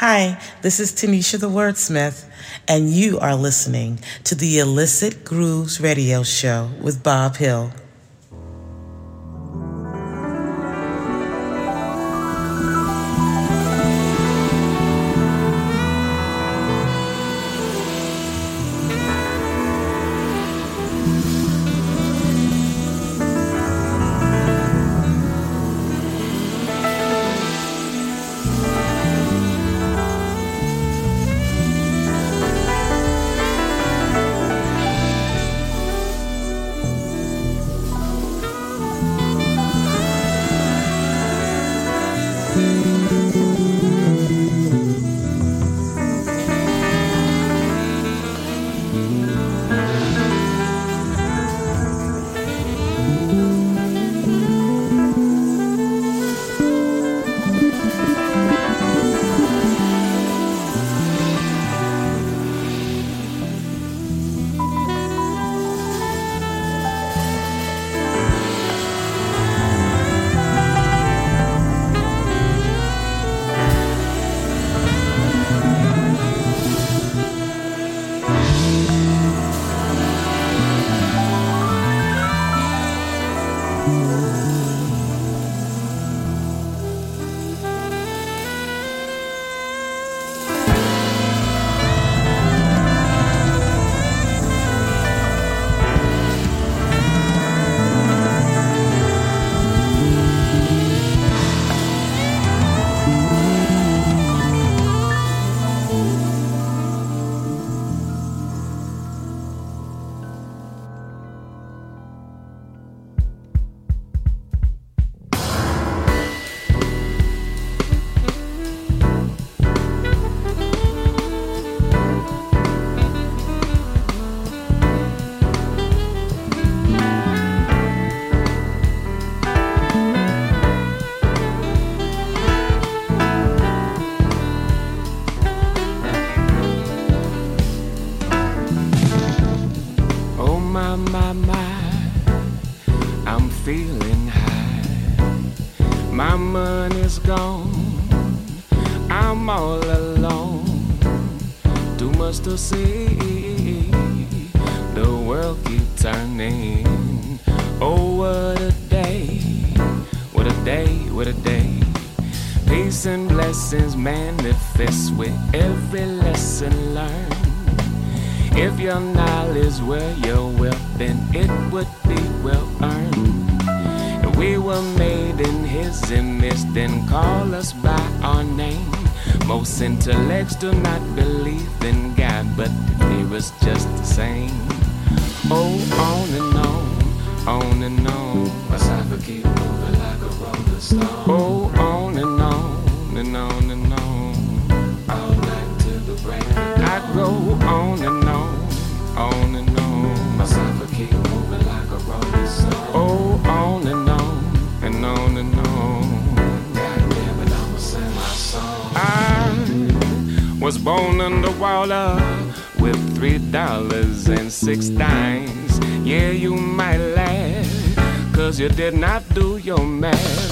Hi, 0.00 0.38
this 0.60 0.78
is 0.78 0.92
Tanisha 0.92 1.40
the 1.40 1.48
Wordsmith, 1.48 2.26
and 2.68 2.90
you 2.90 3.18
are 3.18 3.34
listening 3.34 4.00
to 4.24 4.34
the 4.34 4.58
Illicit 4.58 5.24
Grooves 5.24 5.80
Radio 5.80 6.22
Show 6.22 6.68
with 6.82 7.02
Bob 7.02 7.36
Hill. 7.36 7.72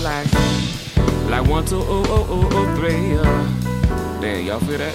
like 0.05 0.31
like 1.31 1.49
one 1.49 1.65
two 1.65 1.81
oh 1.81 2.05
oh 2.09 2.27
oh 2.29 2.49
oh 2.53 2.77
three. 2.77 3.17
Uh. 3.17 4.21
Damn, 4.21 4.45
y'all 4.45 4.61
feel 4.61 4.77
that? 4.77 4.95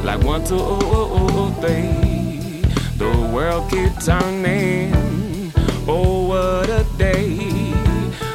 like 0.04 0.24
one 0.24 0.42
two 0.42 0.56
oh 0.56 0.80
oh 0.82 1.10
oh 1.12 1.28
oh 1.30 1.50
three. 1.60 2.62
The 2.96 3.10
world 3.30 3.70
keeps 3.70 4.06
turning. 4.06 4.94
Oh, 5.86 6.28
what 6.28 6.70
a 6.70 6.86
day! 6.96 7.36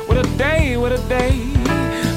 What 0.06 0.18
a 0.24 0.38
day! 0.38 0.78
What 0.78 0.92
a 0.92 1.00
day! 1.10 1.32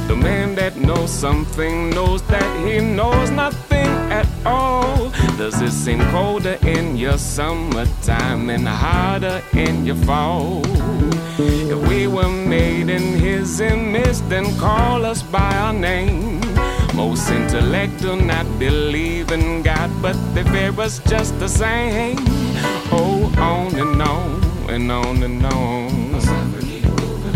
The 0.07 0.15
man 0.15 0.55
that 0.57 0.77
knows 0.77 1.11
something 1.11 1.89
knows 1.89 2.21
that 2.25 2.67
he 2.67 2.81
knows 2.81 3.31
nothing 3.31 3.89
at 4.13 4.29
all 4.45 5.11
does 5.51 5.61
it 5.61 5.73
seem 5.73 5.99
colder 6.13 6.57
in 6.63 6.97
your 6.97 7.19
summertime 7.19 8.49
and 8.49 8.69
harder 8.69 9.43
in 9.55 9.85
your 9.85 9.97
fall? 10.07 10.63
If 11.37 11.89
we 11.89 12.07
were 12.07 12.29
made 12.29 12.89
in 12.89 13.03
his 13.19 13.61
image, 13.61 14.19
then 14.29 14.45
call 14.57 15.05
us 15.05 15.21
by 15.21 15.53
our 15.57 15.73
name. 15.73 16.41
Most 16.95 17.29
intellect 17.29 18.01
do 18.01 18.15
not 18.15 18.47
believe 18.61 19.33
in 19.33 19.63
God, 19.63 19.91
but 20.01 20.17
they 20.33 20.45
fear 20.45 20.81
us 20.81 21.01
just 21.11 21.37
the 21.41 21.49
same. 21.49 22.19
Oh, 22.93 23.35
on 23.39 23.75
and 23.75 24.01
on 24.01 24.71
and 24.71 24.93
on 24.93 25.23
and 25.25 25.45
on. 25.45 26.13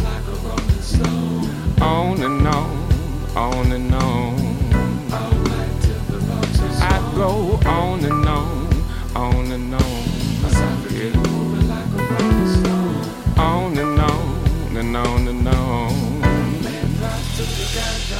Like 0.07 0.23
on 1.83 2.23
and 2.23 2.47
on, 2.47 3.37
on 3.37 3.73
and 3.73 3.95
on 3.95 4.46
go 7.17 7.59
on 7.65 8.05
and 8.05 8.29
on, 8.29 8.69
on 9.17 9.51
and 9.51 9.75
on. 9.75 10.03
Yeah. 10.93 11.17
On 13.39 13.79
and 13.79 13.99
on 13.99 14.77
and 14.77 14.97
on 14.97 15.29
and 15.29 15.49
on. 15.49 16.23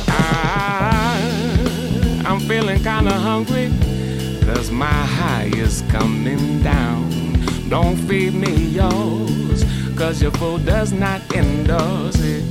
I, 0.09 1.21
I'm 2.25 2.41
feeling 2.41 2.83
kinda 2.83 3.13
hungry, 3.13 3.71
cause 4.47 4.71
my 4.71 4.87
high 4.87 5.51
is 5.55 5.83
coming 5.91 6.63
down. 6.63 7.11
Don't 7.69 7.97
feed 8.09 8.33
me 8.33 8.55
yours, 8.81 9.63
cause 9.95 10.23
your 10.23 10.33
food 10.33 10.65
does 10.65 10.93
not 10.93 11.21
endorse 11.35 12.21
it. 12.21 12.45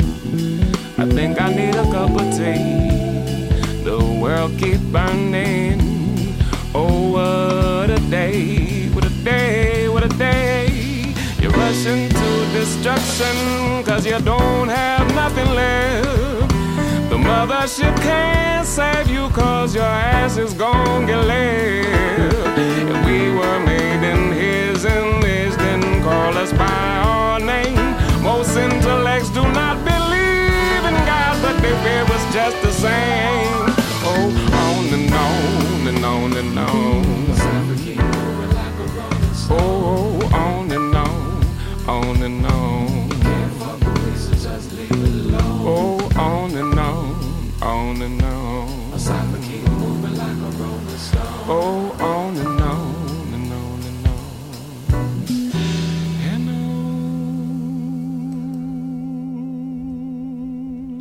I 1.00 1.06
think 1.10 1.42
I 1.42 1.52
need 1.54 1.76
a 1.76 1.86
cup 1.86 2.12
of 2.12 2.32
tea. 2.38 3.84
The 3.84 3.98
world 4.22 4.52
keep 4.60 4.82
burning 4.92 5.85
Oh, 6.78 7.12
what 7.12 7.90
a 7.90 8.00
day, 8.10 8.90
what 8.90 9.06
a 9.06 9.10
day, 9.24 9.88
what 9.88 10.04
a 10.04 10.10
day. 10.10 10.68
You 11.40 11.48
rush 11.50 11.86
into 11.86 12.28
destruction 12.52 13.82
cause 13.86 14.06
you 14.06 14.20
don't 14.20 14.68
have 14.68 15.08
nothing 15.16 15.48
left. 15.56 16.50
The 17.10 17.16
mothership 17.16 17.96
can't 18.02 18.68
save 18.68 19.08
you 19.10 19.30
cause 19.30 19.74
your 19.74 19.86
ass 19.86 20.36
is 20.36 20.54
gonna 20.54 21.08
get 21.08 21.24
left. 21.24 22.58
If 22.92 23.06
we 23.06 23.20
were 23.40 23.60
made 23.72 24.04
in 24.14 24.34
his 24.34 24.84
image, 24.84 25.56
then 25.56 26.04
call 26.04 26.36
us 26.38 26.52
by 26.52 26.90
our 27.08 27.40
name. 27.40 27.88
Most 28.22 28.58
intellects 28.58 29.30
do 29.30 29.44
not 29.62 29.78
believe 29.86 30.84
in 30.92 30.98
God, 31.08 31.42
but 31.42 31.56
they 31.62 31.74
fear 31.84 32.04
us 32.04 32.34
just 32.34 32.62
the 32.64 32.72
same. 32.74 33.65
On 35.86 35.94
and 35.94 36.04
on 36.04 36.34
and 36.36 36.58
on. 36.58 36.66
Oh, 39.52 40.20
on 40.34 40.72
and 40.72 40.96
on, 40.96 41.46
on 41.88 42.24
and 42.24 42.46
on. 42.48 43.12
Oh, 45.64 46.10
on 46.16 46.56
and 46.56 46.80
on, 46.80 47.54
on 47.62 48.02
and 48.02 48.24
on. 48.24 48.94
Oh, 51.48 51.92
on. 52.00 52.38
And 52.38 52.62
on. 52.62 52.96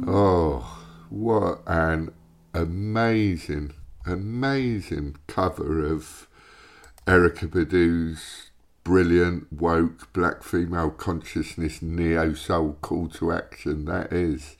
Oh, 0.06 0.62
what 1.08 1.62
an 1.66 2.12
amazing, 2.52 3.72
amazing 4.06 5.16
cover 5.26 5.84
of 5.84 6.28
Erykah 7.06 7.50
Badu's 7.50 8.50
brilliant, 8.82 9.52
woke, 9.52 10.12
black 10.12 10.42
female 10.42 10.90
consciousness, 10.90 11.80
neo 11.82 12.34
soul 12.34 12.76
call 12.82 13.08
to 13.08 13.32
action. 13.32 13.86
That 13.86 14.12
is. 14.12 14.56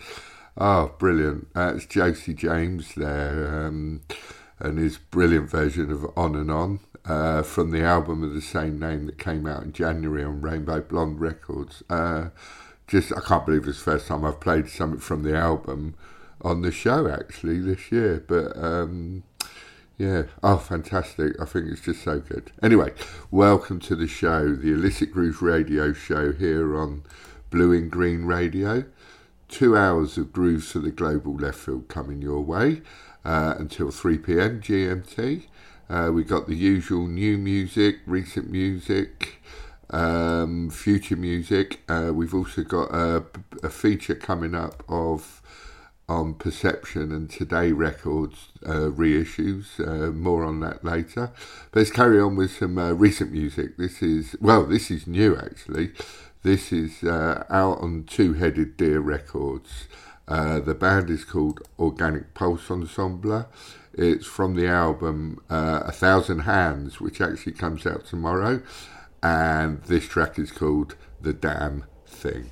Oh, 0.56 0.94
brilliant. 0.98 1.52
That's 1.54 1.92
Jose 1.92 2.32
James 2.32 2.94
there, 2.94 3.66
um, 3.66 4.02
and 4.58 4.78
his 4.78 4.98
brilliant 4.98 5.50
version 5.50 5.90
of 5.90 6.06
On 6.16 6.34
and 6.36 6.50
On 6.50 6.80
uh, 7.04 7.42
from 7.42 7.70
the 7.70 7.82
album 7.82 8.22
of 8.22 8.34
the 8.34 8.40
same 8.40 8.78
name 8.78 9.06
that 9.06 9.18
came 9.18 9.46
out 9.46 9.62
in 9.62 9.72
January 9.72 10.24
on 10.24 10.40
Rainbow 10.40 10.80
Blonde 10.80 11.20
Records. 11.20 11.82
Uh, 11.90 12.28
just, 12.86 13.12
I 13.16 13.20
can't 13.20 13.44
believe 13.46 13.66
it's 13.66 13.78
the 13.78 13.92
first 13.92 14.06
time 14.06 14.24
I've 14.24 14.40
played 14.40 14.68
something 14.68 15.00
from 15.00 15.22
the 15.22 15.36
album 15.36 15.96
on 16.40 16.62
the 16.62 16.70
show 16.70 17.08
actually 17.08 17.58
this 17.58 17.90
year, 17.90 18.24
but 18.26 18.56
um, 18.56 19.24
yeah, 19.96 20.24
oh, 20.42 20.56
fantastic. 20.56 21.40
I 21.40 21.44
think 21.44 21.70
it's 21.70 21.82
just 21.82 22.02
so 22.02 22.18
good. 22.18 22.50
Anyway, 22.62 22.92
welcome 23.30 23.78
to 23.80 23.94
the 23.94 24.08
show, 24.08 24.54
the 24.54 24.72
Illicit 24.72 25.12
Grooves 25.12 25.40
radio 25.40 25.92
show 25.92 26.32
here 26.32 26.76
on 26.76 27.04
Blue 27.50 27.72
In 27.72 27.88
Green 27.88 28.24
Radio. 28.24 28.84
Two 29.48 29.76
hours 29.76 30.18
of 30.18 30.32
grooves 30.32 30.72
for 30.72 30.80
the 30.80 30.90
global 30.90 31.36
left 31.36 31.58
field 31.58 31.86
coming 31.86 32.20
your 32.20 32.40
way 32.40 32.82
uh, 33.24 33.54
until 33.56 33.92
3 33.92 34.18
pm 34.18 34.60
GMT. 34.60 35.44
Uh, 35.88 36.10
we 36.12 36.24
got 36.24 36.48
the 36.48 36.56
usual 36.56 37.06
new 37.06 37.38
music, 37.38 37.98
recent 38.04 38.50
music, 38.50 39.40
um, 39.90 40.70
future 40.70 41.16
music. 41.16 41.82
Uh, 41.88 42.10
we've 42.12 42.34
also 42.34 42.62
got 42.62 42.92
a, 42.92 43.24
a 43.62 43.70
feature 43.70 44.16
coming 44.16 44.56
up 44.56 44.82
of 44.88 45.40
on 46.08 46.34
Perception 46.34 47.12
and 47.12 47.30
Today 47.30 47.72
Records 47.72 48.48
uh, 48.64 48.90
reissues. 48.90 49.80
Uh, 49.80 50.12
more 50.12 50.44
on 50.44 50.60
that 50.60 50.84
later. 50.84 51.32
Let's 51.74 51.90
carry 51.90 52.20
on 52.20 52.36
with 52.36 52.52
some 52.52 52.76
uh, 52.78 52.92
recent 52.92 53.32
music. 53.32 53.76
This 53.76 54.02
is, 54.02 54.36
well, 54.40 54.64
this 54.64 54.90
is 54.90 55.06
new 55.06 55.36
actually. 55.36 55.92
This 56.42 56.72
is 56.72 57.02
uh, 57.02 57.44
out 57.48 57.80
on 57.80 58.04
Two 58.04 58.34
Headed 58.34 58.76
Deer 58.76 59.00
Records. 59.00 59.88
Uh, 60.28 60.60
the 60.60 60.74
band 60.74 61.10
is 61.10 61.24
called 61.24 61.60
Organic 61.78 62.34
Pulse 62.34 62.70
Ensemble. 62.70 63.46
It's 63.94 64.26
from 64.26 64.54
the 64.54 64.66
album 64.66 65.42
uh, 65.48 65.84
A 65.84 65.92
Thousand 65.92 66.40
Hands, 66.40 67.00
which 67.00 67.20
actually 67.20 67.52
comes 67.52 67.86
out 67.86 68.04
tomorrow. 68.06 68.62
And 69.22 69.82
this 69.84 70.06
track 70.06 70.38
is 70.38 70.50
called 70.50 70.96
The 71.20 71.32
Damn 71.32 71.84
Thing. 72.06 72.50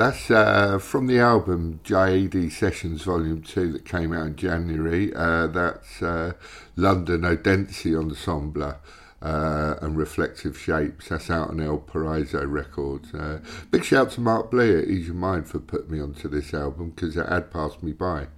That's 0.00 0.30
uh, 0.30 0.78
from 0.78 1.06
the 1.08 1.18
album 1.18 1.78
JAD 1.84 2.50
Sessions 2.50 3.02
Volume 3.02 3.42
2 3.42 3.72
that 3.72 3.84
came 3.84 4.14
out 4.14 4.28
in 4.28 4.36
January. 4.36 5.12
Uh, 5.14 5.46
that's 5.46 6.00
uh, 6.00 6.32
London 6.74 7.22
Odense 7.24 7.84
Ensemble. 7.84 8.76
Uh, 9.20 9.74
and 9.82 9.98
Reflective 9.98 10.58
Shapes. 10.58 11.10
That's 11.10 11.28
out 11.28 11.50
on 11.50 11.60
El 11.60 11.80
Paraiso 11.80 12.50
Records. 12.50 13.12
Uh, 13.12 13.40
big 13.70 13.84
shout 13.84 14.12
to 14.12 14.22
Mark 14.22 14.50
Blee 14.50 14.78
at 14.78 14.88
Ease 14.88 15.08
Your 15.08 15.14
Mind 15.16 15.46
for 15.46 15.58
putting 15.58 15.90
me 15.90 16.00
onto 16.00 16.26
this 16.26 16.54
album 16.54 16.88
because 16.90 17.18
it 17.18 17.28
had 17.28 17.50
passed 17.50 17.82
me 17.82 17.92
by. 17.92 18.28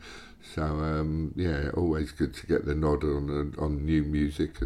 So 0.56 0.62
um, 0.62 1.32
yeah, 1.36 1.70
always 1.74 2.10
good 2.10 2.34
to 2.34 2.46
get 2.48 2.64
the 2.64 2.74
nod 2.74 3.04
on 3.04 3.54
on 3.58 3.86
new 3.86 4.02
music 4.02 4.56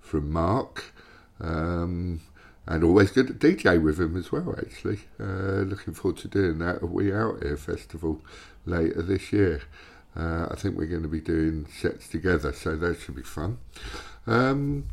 from 0.00 0.32
Mark. 0.32 0.92
Um, 1.40 2.20
and 2.70 2.84
always 2.84 3.10
good 3.10 3.26
to 3.26 3.34
DJ 3.34 3.82
with 3.82 4.00
him 4.00 4.16
as 4.16 4.30
well. 4.30 4.54
Actually, 4.56 5.00
uh, 5.18 5.64
looking 5.66 5.92
forward 5.92 6.20
to 6.20 6.28
doing 6.28 6.60
that 6.60 6.76
at 6.76 6.88
We 6.88 7.12
Out 7.12 7.42
Here 7.42 7.56
festival 7.56 8.22
later 8.64 9.02
this 9.02 9.32
year. 9.32 9.62
Uh, 10.16 10.46
I 10.48 10.54
think 10.54 10.76
we're 10.76 10.86
going 10.86 11.02
to 11.02 11.08
be 11.08 11.20
doing 11.20 11.66
sets 11.66 12.06
together, 12.06 12.52
so 12.52 12.76
that 12.76 13.00
should 13.00 13.16
be 13.16 13.22
fun. 13.22 13.58
Um, 14.24 14.86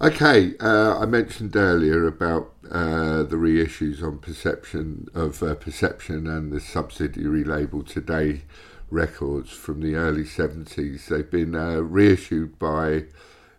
okay, 0.00 0.54
uh, 0.58 0.98
I 0.98 1.06
mentioned 1.06 1.54
earlier 1.54 2.08
about 2.08 2.54
uh, 2.68 3.22
the 3.22 3.36
reissues 3.36 4.02
on 4.02 4.18
Perception 4.18 5.06
of 5.14 5.44
uh, 5.44 5.54
Perception 5.54 6.26
and 6.26 6.50
the 6.50 6.60
subsidiary 6.60 7.44
label 7.44 7.84
Today 7.84 8.42
Records 8.90 9.50
from 9.50 9.80
the 9.80 9.94
early 9.94 10.26
seventies. 10.26 11.06
They've 11.06 11.30
been 11.30 11.54
uh, 11.54 11.82
reissued 11.82 12.58
by 12.58 13.04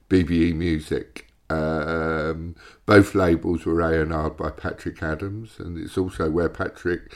BBE 0.10 0.54
Music 0.54 1.33
um, 1.50 2.56
both 2.86 3.16
labels 3.16 3.66
were 3.66 3.82
A&R'd 3.82 4.38
by 4.38 4.50
Patrick 4.50 5.02
Adams, 5.04 5.60
and 5.60 5.78
it's 5.78 5.98
also 5.98 6.30
where 6.30 6.50
Patrick 6.50 7.16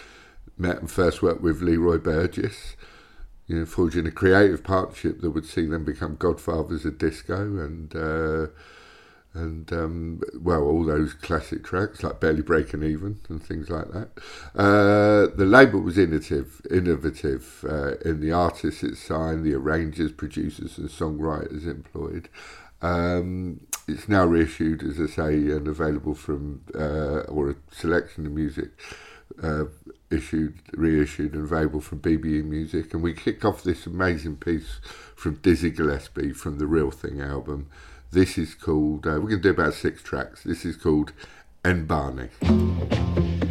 met 0.57 0.79
and 0.79 0.89
first 0.89 1.21
worked 1.21 1.41
with 1.41 1.61
Leroy 1.61 1.97
Burgess, 1.97 2.75
you 3.47 3.59
know, 3.59 3.65
forging 3.65 4.05
a 4.05 4.11
creative 4.11 4.63
partnership 4.63 5.21
that 5.21 5.31
would 5.31 5.45
see 5.45 5.65
them 5.65 5.85
become 5.85 6.15
godfathers 6.15 6.85
of 6.85 6.97
disco 6.97 7.35
and 7.35 7.95
uh, 7.95 8.47
and 9.33 9.71
um, 9.71 10.21
well, 10.39 10.63
all 10.63 10.83
those 10.83 11.13
classic 11.13 11.63
tracks 11.63 12.01
like 12.01 12.19
Barely 12.19 12.41
Breaking 12.41 12.83
Even 12.83 13.19
and 13.29 13.41
things 13.41 13.69
like 13.69 13.91
that. 13.91 14.09
Uh, 14.55 15.27
the 15.35 15.45
label 15.45 15.79
was 15.79 15.97
innovative, 15.97 16.61
innovative 16.71 17.63
uh, 17.69 17.97
in 17.97 18.19
the 18.19 18.31
artists 18.31 18.83
it 18.83 18.97
signed, 18.97 19.45
the 19.45 19.53
arrangers, 19.53 20.11
producers, 20.11 20.77
and 20.77 20.89
songwriters 20.89 21.67
employed. 21.67 22.29
Um, 22.81 23.61
it's 23.87 24.09
now 24.09 24.25
reissued, 24.25 24.83
as 24.83 24.99
I 24.99 25.05
say, 25.05 25.33
and 25.51 25.67
available 25.67 26.13
from, 26.13 26.61
uh, 26.75 27.21
or 27.31 27.51
a 27.51 27.55
selection 27.71 28.25
of 28.25 28.33
music 28.33 28.69
uh, 29.41 29.65
issued, 30.11 30.59
reissued, 30.73 31.33
and 31.33 31.43
available 31.43 31.81
from 31.81 31.99
BBE 31.99 32.43
Music. 32.43 32.93
And 32.93 33.01
we 33.01 33.13
kick 33.13 33.45
off 33.45 33.63
this 33.63 33.85
amazing 33.85 34.37
piece 34.37 34.79
from 35.15 35.35
Dizzy 35.35 35.69
Gillespie 35.69 36.33
from 36.33 36.57
the 36.57 36.67
Real 36.67 36.91
Thing 36.91 37.21
album. 37.21 37.69
This 38.11 38.37
is 38.37 38.55
called, 38.55 39.05
uh, 39.05 39.11
we're 39.11 39.29
going 39.29 39.41
to 39.41 39.43
do 39.43 39.49
about 39.49 39.73
six 39.73 40.01
tracks. 40.01 40.43
This 40.43 40.65
is 40.65 40.75
called 40.75 41.13
N'Bani. 41.63 43.46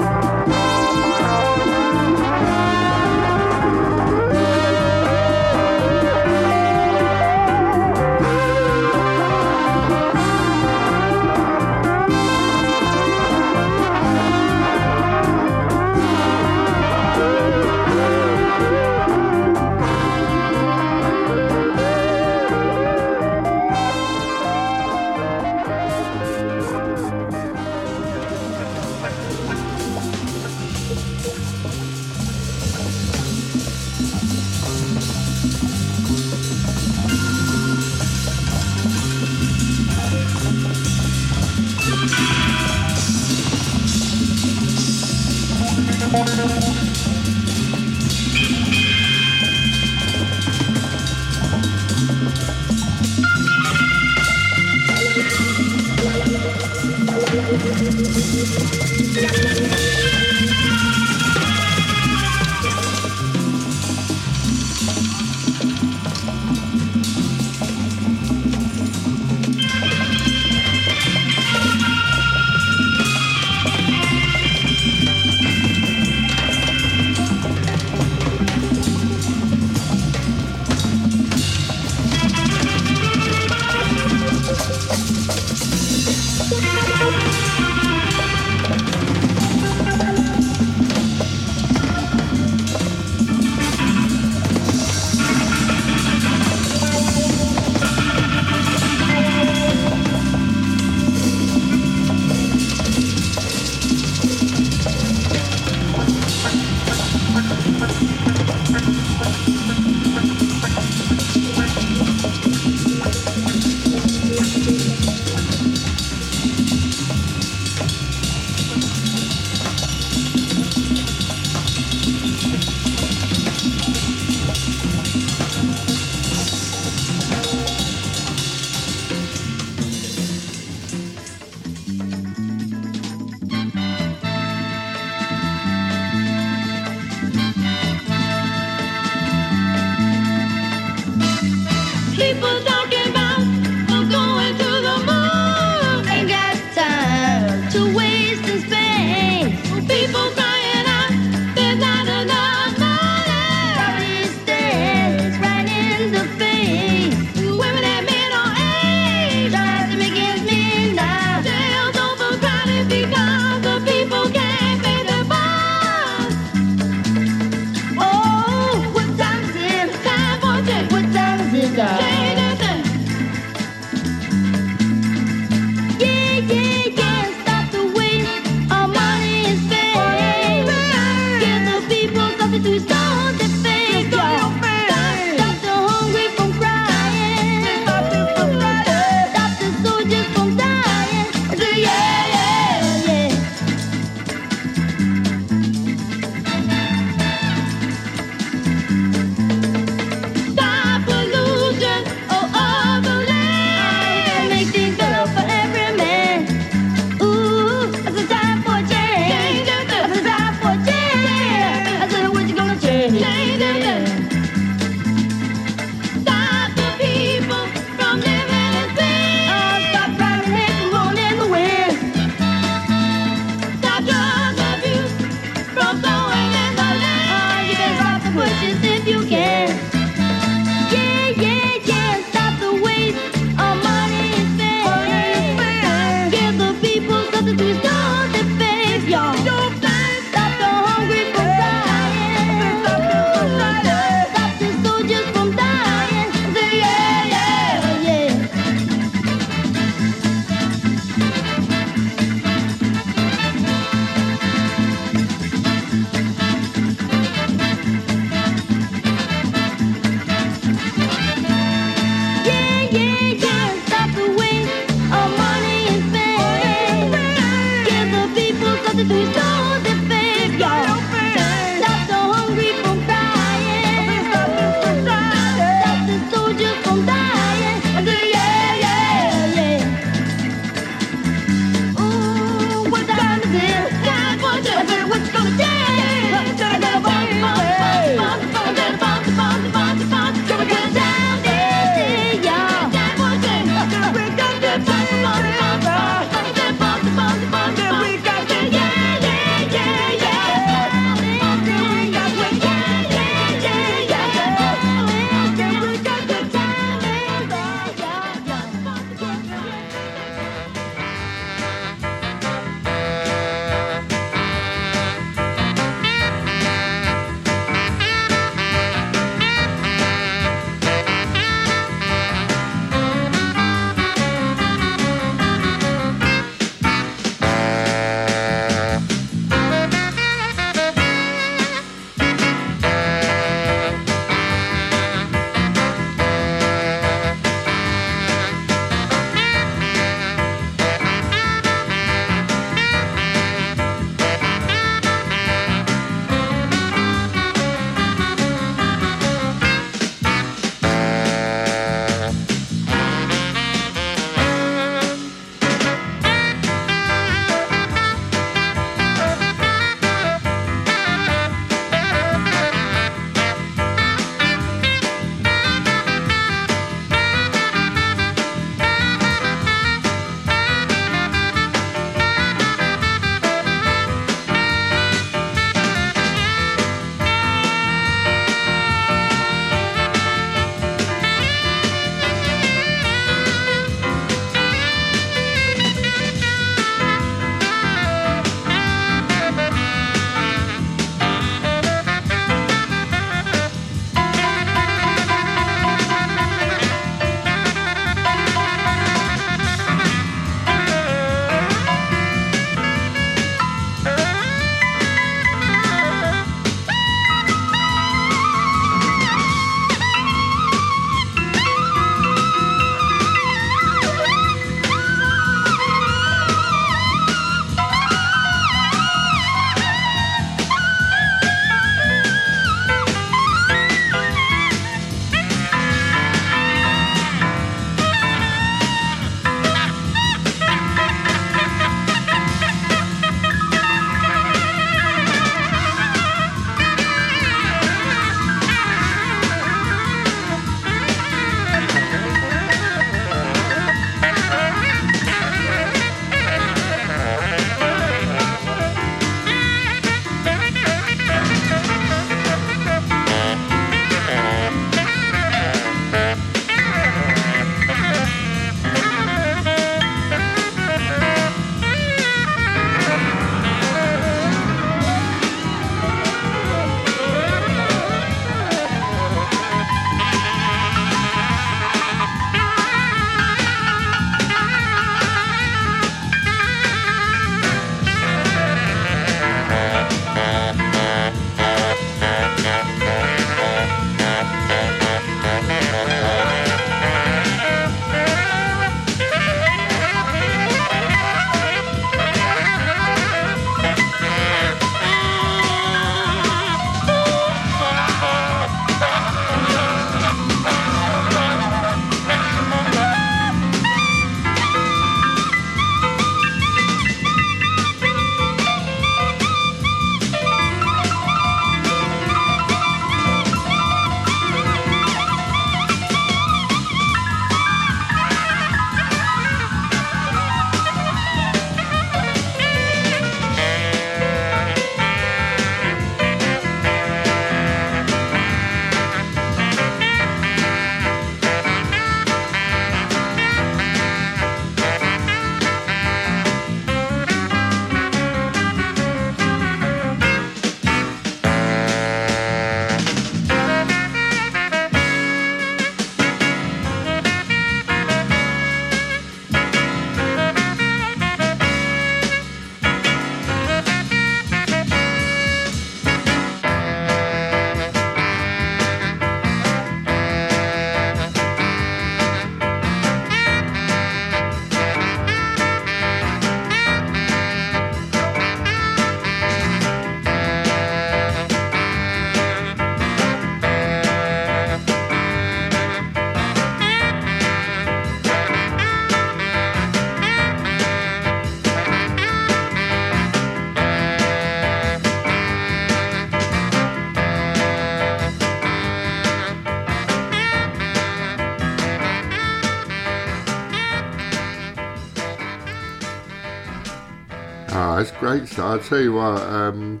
I'll 598.58 598.80
tell 598.80 599.00
you 599.00 599.14
what, 599.14 599.40
um, 599.42 600.00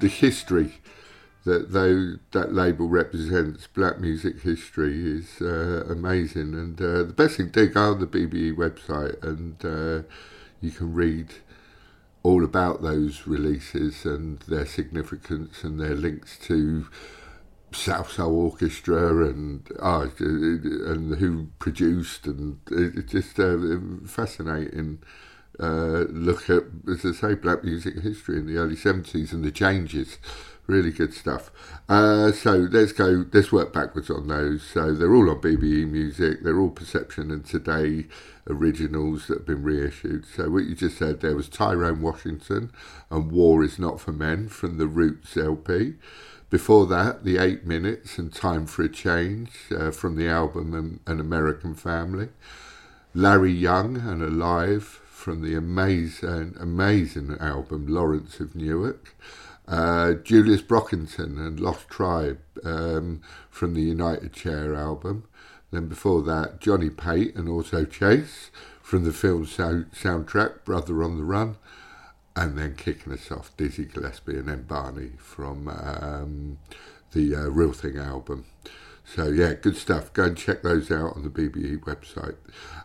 the 0.00 0.08
history 0.08 0.74
that 1.44 1.72
though 1.72 2.14
that 2.32 2.54
label 2.54 2.88
represents 2.88 3.66
black 3.66 4.00
music 4.00 4.40
history 4.40 5.18
is 5.18 5.40
uh, 5.40 5.84
amazing. 5.88 6.54
And 6.54 6.80
uh, 6.80 7.04
the 7.04 7.14
best 7.14 7.36
thing 7.36 7.50
do, 7.50 7.68
go 7.68 7.92
on 7.92 8.00
the 8.00 8.06
BBE 8.06 8.56
website 8.56 9.22
and 9.22 9.64
uh, 9.64 10.06
you 10.60 10.70
can 10.70 10.94
read 10.94 11.34
all 12.22 12.42
about 12.42 12.82
those 12.82 13.26
releases 13.26 14.06
and 14.06 14.40
their 14.40 14.64
significance 14.64 15.62
and 15.62 15.78
their 15.78 15.94
links 15.94 16.38
to 16.38 16.86
South 17.72 18.12
Soul 18.12 18.50
Orchestra 18.50 19.26
and 19.26 19.70
oh, 19.80 20.10
and 20.18 21.16
who 21.16 21.48
produced 21.58 22.26
and 22.26 22.58
it's 22.70 23.12
just 23.12 23.38
uh, 23.38 23.58
fascinating. 24.06 25.00
Uh, 25.60 26.04
look 26.10 26.50
at, 26.50 26.64
as 26.88 27.04
I 27.04 27.12
say, 27.12 27.34
black 27.34 27.62
music 27.62 28.00
history 28.00 28.38
in 28.38 28.46
the 28.46 28.56
early 28.56 28.76
70s 28.76 29.32
and 29.32 29.44
the 29.44 29.52
changes 29.52 30.18
really 30.66 30.90
good 30.90 31.12
stuff. 31.12 31.50
Uh, 31.88 32.32
so 32.32 32.52
let's 32.70 32.92
go. 32.92 33.26
Let's 33.32 33.52
work 33.52 33.72
backwards 33.72 34.10
on 34.10 34.28
those. 34.28 34.62
So 34.62 34.92
they're 34.94 35.14
all 35.14 35.30
on 35.30 35.40
BBE 35.40 35.88
Music. 35.88 36.42
They're 36.42 36.58
all 36.58 36.70
Perception 36.70 37.30
and 37.30 37.44
Today 37.44 38.06
originals 38.48 39.26
that 39.26 39.38
have 39.38 39.46
been 39.46 39.62
reissued. 39.62 40.26
So 40.26 40.50
what 40.50 40.64
you 40.64 40.74
just 40.74 40.98
said 40.98 41.20
there 41.20 41.36
was 41.36 41.48
Tyrone 41.48 42.02
Washington 42.02 42.72
and 43.10 43.30
War 43.30 43.62
Is 43.62 43.78
Not 43.78 44.00
for 44.00 44.12
Men 44.12 44.48
from 44.48 44.78
the 44.78 44.86
Roots 44.86 45.36
LP. 45.36 45.94
Before 46.50 46.86
that, 46.86 47.24
The 47.24 47.38
Eight 47.38 47.64
Minutes 47.64 48.18
and 48.18 48.32
Time 48.32 48.66
for 48.66 48.82
a 48.82 48.88
Change 48.88 49.50
uh, 49.76 49.90
from 49.90 50.16
the 50.16 50.28
album 50.28 50.74
An, 50.74 51.00
An 51.06 51.20
American 51.20 51.74
Family. 51.74 52.28
Larry 53.14 53.52
Young 53.52 53.96
and 53.96 54.22
Alive 54.22 55.00
from 55.24 55.40
the 55.40 55.56
amazing, 55.56 56.54
amazing 56.60 57.34
album 57.40 57.86
Lawrence 57.86 58.40
of 58.40 58.54
Newark. 58.54 59.16
Uh, 59.66 60.12
Julius 60.12 60.60
Brockington 60.60 61.38
and 61.38 61.58
Lost 61.58 61.88
Tribe 61.88 62.40
um, 62.62 63.22
from 63.48 63.72
the 63.72 63.80
United 63.80 64.34
Chair 64.34 64.74
album. 64.74 65.24
Then 65.70 65.88
before 65.88 66.20
that, 66.24 66.60
Johnny 66.60 66.90
Pate 66.90 67.34
and 67.36 67.48
Auto 67.48 67.86
Chase 67.86 68.50
from 68.82 69.04
the 69.04 69.14
film 69.14 69.46
so- 69.46 69.86
soundtrack 69.94 70.62
Brother 70.66 71.02
on 71.02 71.16
the 71.16 71.24
Run. 71.24 71.56
And 72.36 72.58
then 72.58 72.74
kicking 72.74 73.14
us 73.14 73.32
off, 73.32 73.56
Dizzy 73.56 73.86
Gillespie 73.86 74.36
and 74.36 74.48
N'Bani 74.48 75.18
from 75.18 75.68
um, 75.68 76.58
the 77.12 77.34
uh, 77.34 77.48
Real 77.48 77.72
Thing 77.72 77.96
album. 77.96 78.44
So 79.04 79.28
yeah, 79.28 79.54
good 79.54 79.76
stuff. 79.76 80.12
Go 80.12 80.24
and 80.24 80.36
check 80.36 80.62
those 80.62 80.90
out 80.90 81.14
on 81.16 81.22
the 81.22 81.28
BBE 81.28 81.80
website. 81.80 82.36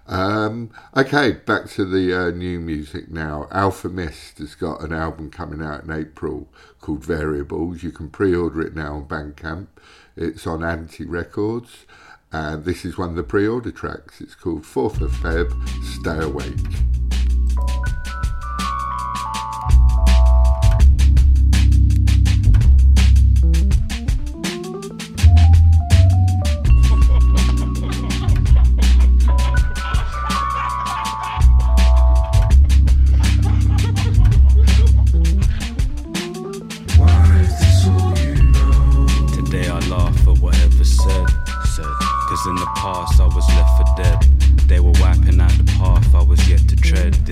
Um, 0.06 0.72
okay, 0.96 1.32
back 1.32 1.70
to 1.72 1.86
the 1.86 2.14
uh, 2.14 2.32
new 2.32 2.60
music 2.60 3.10
now. 3.10 3.48
Alfa 3.52 3.90
Mist 3.90 4.40
has 4.40 4.56
got 4.56 4.82
an 4.82 4.92
album 4.92 5.32
coming 5.32 5.62
out 5.62 5.84
in 5.84 5.92
April 5.92 6.50
called 6.82 7.06
Variables. 7.06 7.84
You 7.84 7.92
can 7.92 8.10
pre-order 8.10 8.62
it 8.62 8.76
now 8.76 8.96
on 8.96 9.06
Bandcamp. 9.06 9.68
It's 10.16 10.46
on 10.46 10.64
Anti 10.64 11.06
Records, 11.06 11.86
and 12.32 12.66
this 12.66 12.84
is 12.84 12.98
one 12.98 13.10
of 13.10 13.16
the 13.16 13.24
pre-order 13.24 13.72
tracks. 13.72 14.20
It's 14.20 14.36
called 14.36 14.66
Fourth 14.66 15.00
of 15.02 15.12
Feb. 15.12 15.52
Stay 15.84 16.20
awake. 16.20 16.58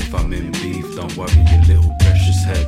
If 0.08 0.16
I'm 0.16 0.32
in 0.32 0.54
beef, 0.54 0.96
don't 0.96 1.18
worry 1.18 1.36
your 1.52 1.62
little 1.68 1.94
precious 2.00 2.42
head. 2.46 2.66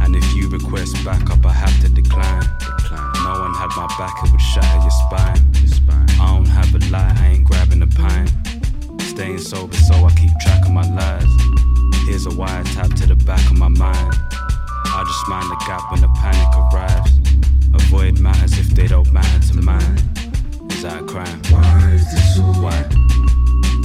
And 0.00 0.16
if 0.16 0.34
you 0.34 0.48
request 0.48 0.96
backup, 1.04 1.46
I 1.46 1.52
have 1.52 1.80
to 1.82 1.88
decline. 1.88 2.42
decline. 2.58 3.12
No 3.22 3.38
one 3.38 3.54
had 3.54 3.70
my 3.76 3.86
back, 3.96 4.16
it 4.24 4.32
would 4.32 4.40
shatter 4.40 4.80
your 4.80 4.90
spine. 4.90 5.38
I 6.18 6.34
don't 6.34 6.44
have 6.44 6.74
a 6.74 6.78
light, 6.90 7.14
I 7.20 7.26
ain't 7.34 7.44
grabbing 7.44 7.82
a 7.82 7.86
pint. 7.86 8.32
Staying 9.02 9.38
sober, 9.38 9.76
so 9.76 9.94
I 9.94 10.10
keep 10.14 10.32
track 10.40 10.64
of 10.66 10.72
my 10.72 10.82
lies. 10.82 11.24
Here's 12.08 12.26
a 12.26 12.34
wire 12.34 12.64
tap 12.74 12.92
to 12.94 13.06
the 13.06 13.14
back 13.14 13.48
of 13.48 13.58
my 13.58 13.68
mind. 13.68 14.16
I 14.32 15.04
just 15.06 15.28
mind 15.28 15.48
the 15.52 15.64
gap 15.64 15.88
when 15.92 16.00
the 16.00 16.08
panic 16.18 16.50
arrives. 16.74 17.12
Avoid 17.74 18.18
matters 18.18 18.58
if 18.58 18.70
they 18.74 18.88
don't 18.88 19.12
matter 19.12 19.38
to 19.52 19.62
mine. 19.62 19.98
Is 20.68 20.82
that 20.82 21.02
a 21.02 21.04
crime? 21.04 21.42
Why 21.48 21.92
is 21.94 22.10
this 22.10 22.34
so? 22.34 22.42
Why? 22.42 22.82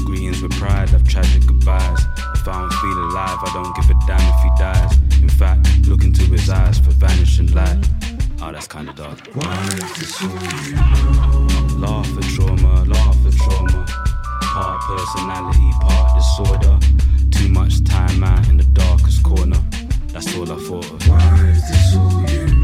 Greetings 0.07 0.41
with 0.41 0.53
pride, 0.53 0.95
I've 0.95 1.07
tragic 1.07 1.45
goodbyes. 1.45 2.16
If 2.47 2.53
I 2.53 2.61
don't 2.61 2.73
feel 2.75 2.97
alive, 3.03 3.39
I 3.43 3.51
don't 3.53 3.75
give 3.75 3.89
a 3.89 3.99
damn 4.07 4.21
if 4.21 4.41
he 4.41 4.49
dies. 4.57 5.21
In 5.21 5.27
fact, 5.27 5.85
look 5.85 6.05
into 6.05 6.23
his 6.31 6.49
eyes 6.49 6.79
for 6.79 6.91
vanishing 6.91 7.51
light. 7.53 7.77
Oh, 8.41 8.53
that's 8.53 8.69
kinda 8.69 8.93
dark. 8.93 9.19
Why 9.33 9.63
is 9.65 9.93
this 9.99 10.15
so? 10.15 10.27
Laugh 11.75 12.07
at 12.07 12.23
trauma, 12.35 12.85
laugh 12.85 13.25
at 13.25 13.33
trauma. 13.33 13.85
Part 14.43 14.79
personality, 14.79 15.71
part 15.81 16.15
disorder. 16.15 16.79
Too 17.31 17.49
much 17.49 17.83
time 17.83 18.23
out 18.23 18.47
in 18.47 18.55
the 18.55 18.67
darkest 18.71 19.23
corner. 19.23 19.59
That's 20.13 20.33
all 20.37 20.49
I 20.49 20.55
thought 20.55 20.89
of. 20.89 21.05
Why 21.05 21.49
is 21.49 21.61
this 21.67 21.95
all 21.97 22.23
you 22.31 22.56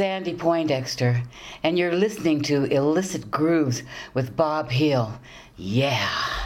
Sandy 0.00 0.32
Poindexter, 0.32 1.24
and 1.62 1.78
you're 1.78 1.92
listening 1.92 2.40
to 2.44 2.64
Illicit 2.64 3.30
Grooves 3.30 3.82
with 4.14 4.34
Bob 4.34 4.70
Hill. 4.70 5.20
Yeah. 5.58 6.39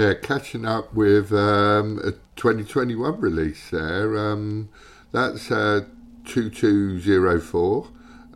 Yeah, 0.00 0.14
catching 0.14 0.64
up 0.64 0.94
with 0.94 1.30
um, 1.30 1.98
a 1.98 2.12
2021 2.36 3.20
release 3.20 3.68
there. 3.68 4.16
Um, 4.16 4.70
that's 5.12 5.50
uh, 5.50 5.82
To.To 6.24 6.98
.04 6.98 7.86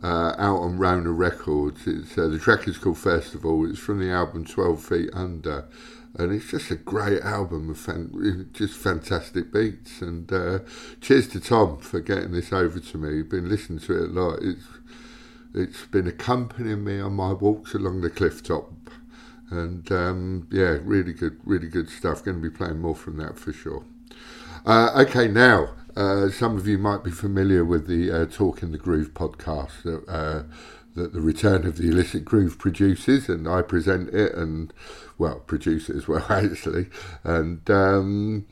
uh, 0.03 0.35
out 0.37 0.57
on 0.57 0.77
Rona 0.77 1.09
Records. 1.09 1.87
It's 1.87 2.15
uh, 2.19 2.27
The 2.27 2.37
track 2.37 2.67
is 2.67 2.77
called 2.77 2.99
First 2.99 3.33
of 3.33 3.47
All. 3.47 3.67
It's 3.67 3.79
from 3.79 3.97
the 3.97 4.11
album 4.11 4.45
12 4.45 4.83
Feet 4.83 5.09
Under. 5.11 5.65
And 6.13 6.31
it's 6.31 6.51
just 6.51 6.69
a 6.69 6.75
great 6.75 7.23
album 7.23 7.69
with 7.69 7.79
fan- 7.79 8.51
just 8.53 8.77
fantastic 8.77 9.51
beats. 9.51 10.03
And 10.03 10.31
uh, 10.31 10.59
cheers 11.01 11.27
to 11.29 11.39
Tom 11.39 11.79
for 11.79 11.99
getting 11.99 12.33
this 12.33 12.53
over 12.53 12.79
to 12.79 12.97
me. 12.99 13.15
You've 13.15 13.29
been 13.29 13.49
listening 13.49 13.79
to 13.79 14.03
it 14.03 14.11
a 14.11 14.13
lot. 14.13 14.37
It's 14.43 14.65
it's 15.55 15.85
been 15.85 16.05
accompanying 16.05 16.83
me 16.83 16.99
on 16.99 17.13
my 17.13 17.31
walks 17.31 17.73
along 17.73 18.01
the 18.01 18.09
cliff 18.11 18.43
top 18.43 18.71
and 19.49 19.91
um, 19.91 20.47
yeah, 20.51 20.77
really 20.83 21.13
good, 21.13 21.39
really 21.43 21.67
good 21.67 21.89
stuff. 21.89 22.23
Going 22.23 22.41
to 22.41 22.49
be 22.49 22.55
playing 22.55 22.79
more 22.79 22.95
from 22.95 23.17
that 23.17 23.37
for 23.37 23.53
sure. 23.53 23.85
Uh, 24.65 25.03
okay, 25.07 25.27
now 25.27 25.69
uh, 25.95 26.29
some 26.29 26.57
of 26.57 26.67
you 26.67 26.77
might 26.77 27.03
be 27.03 27.11
familiar 27.11 27.63
with 27.63 27.87
the 27.87 28.11
uh, 28.11 28.25
Talk 28.25 28.63
in 28.63 28.71
the 28.71 28.77
Groove 28.77 29.13
podcast 29.13 29.83
that, 29.83 30.03
uh, 30.09 30.43
that 30.95 31.13
the 31.13 31.21
Return 31.21 31.65
of 31.65 31.77
the 31.77 31.89
Illicit 31.89 32.25
Groove 32.25 32.57
produces, 32.57 33.29
and 33.29 33.47
I 33.47 33.61
present 33.61 34.09
it, 34.09 34.33
and 34.33 34.73
well, 35.17 35.39
produce 35.41 35.89
it 35.89 35.95
as 35.95 36.07
well 36.07 36.25
actually, 36.29 36.87
and. 37.23 37.69
Um, 37.69 38.45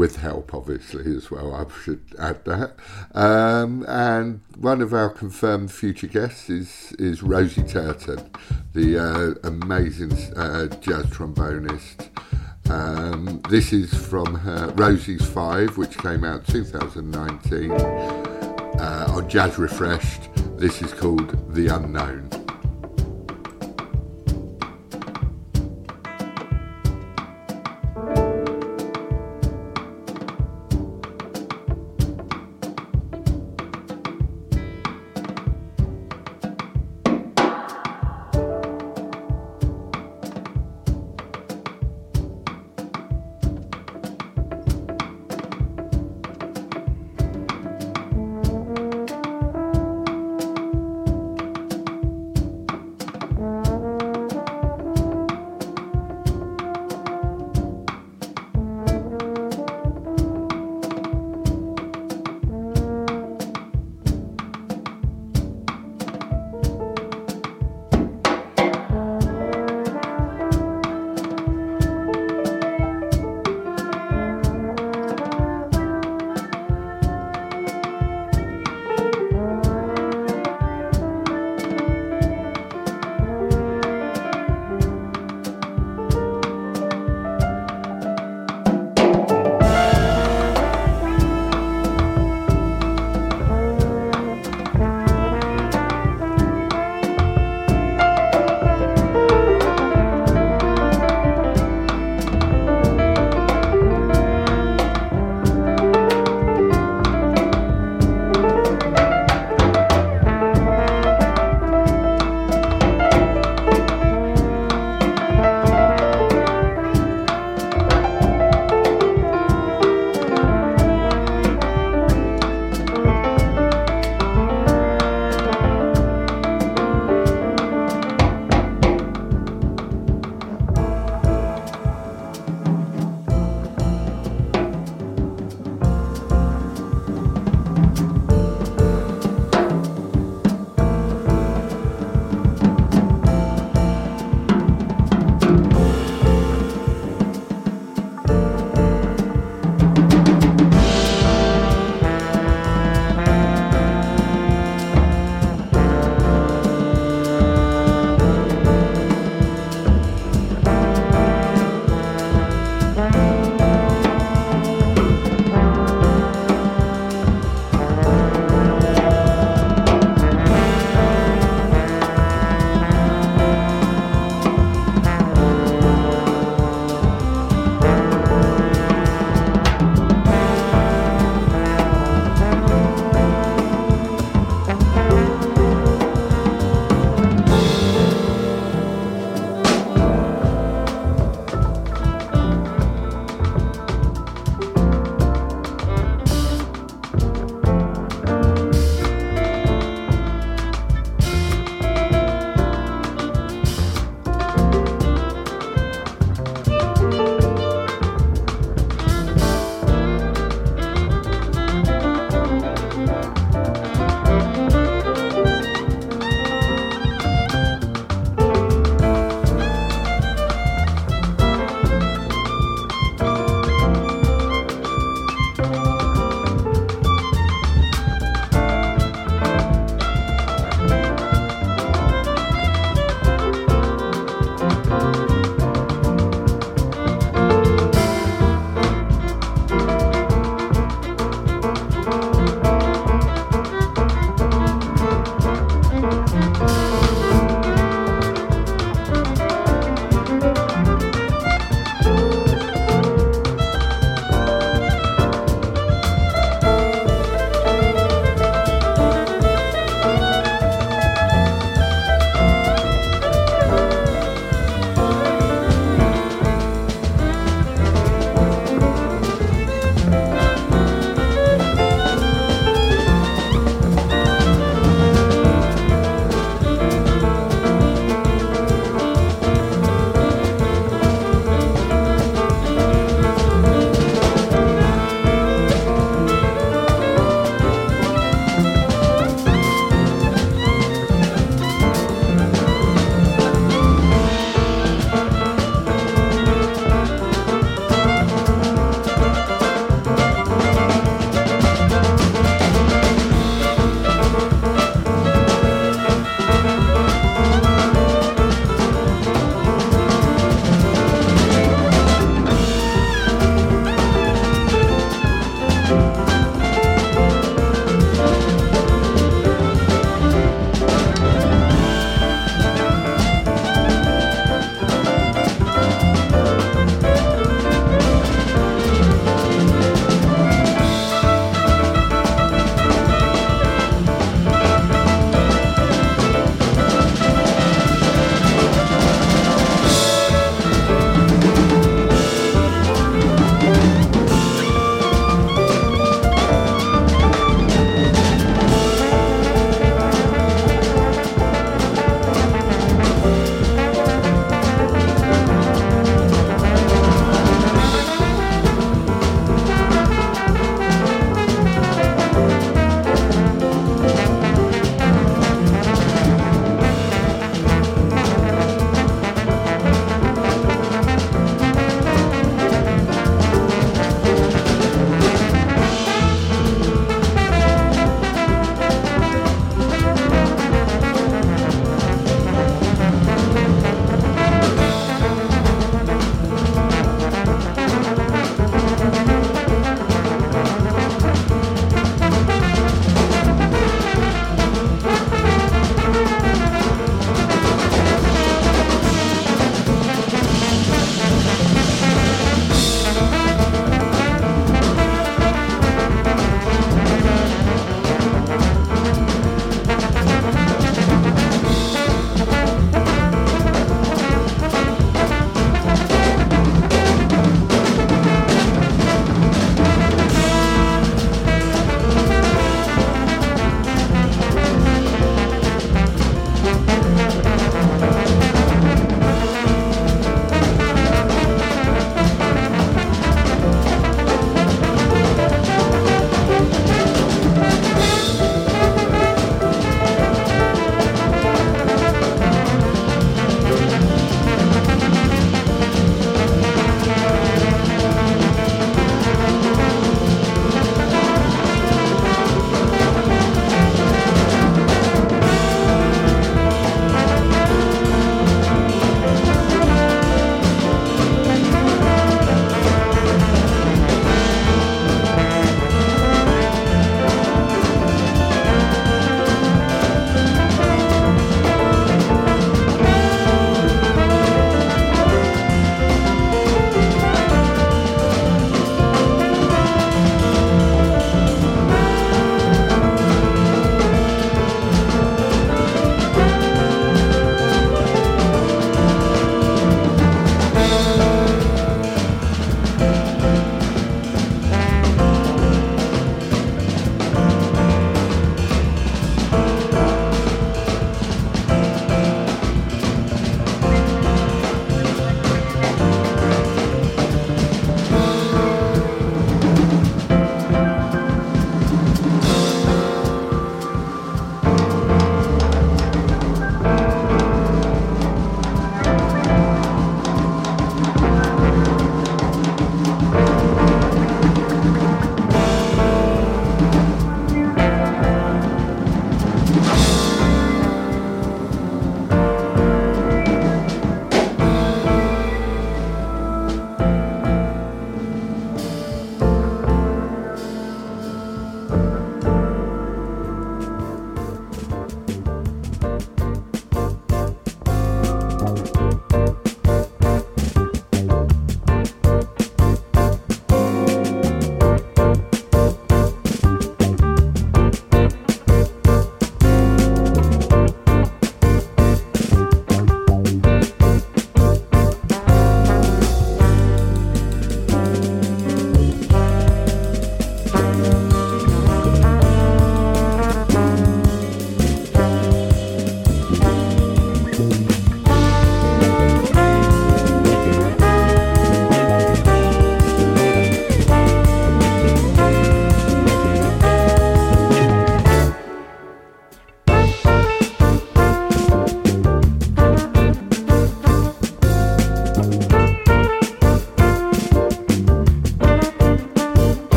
with 0.00 0.16
help, 0.16 0.54
obviously, 0.54 1.14
as 1.14 1.30
well. 1.30 1.54
I 1.54 1.66
should 1.84 2.00
add 2.18 2.42
that. 2.46 2.72
Um, 3.14 3.84
and 3.86 4.40
one 4.56 4.80
of 4.80 4.94
our 4.94 5.10
confirmed 5.10 5.70
future 5.70 6.06
guests 6.06 6.48
is, 6.48 6.92
is 6.98 7.22
Rosie 7.22 7.62
Turton, 7.62 8.30
the 8.72 8.98
uh, 8.98 9.46
amazing 9.46 10.12
uh, 10.36 10.68
jazz 10.80 11.04
trombonist. 11.04 12.08
Um, 12.70 13.42
this 13.50 13.74
is 13.74 13.92
from 13.92 14.36
her 14.36 14.72
Rosie's 14.74 15.26
Five, 15.26 15.76
which 15.76 15.98
came 15.98 16.24
out 16.24 16.46
2019 16.46 17.70
uh, 17.70 19.06
on 19.10 19.28
Jazz 19.28 19.58
Re:Freshed. 19.58 20.30
This 20.56 20.80
is 20.80 20.94
called 20.94 21.52
The 21.52 21.66
Unknown. 21.66 22.39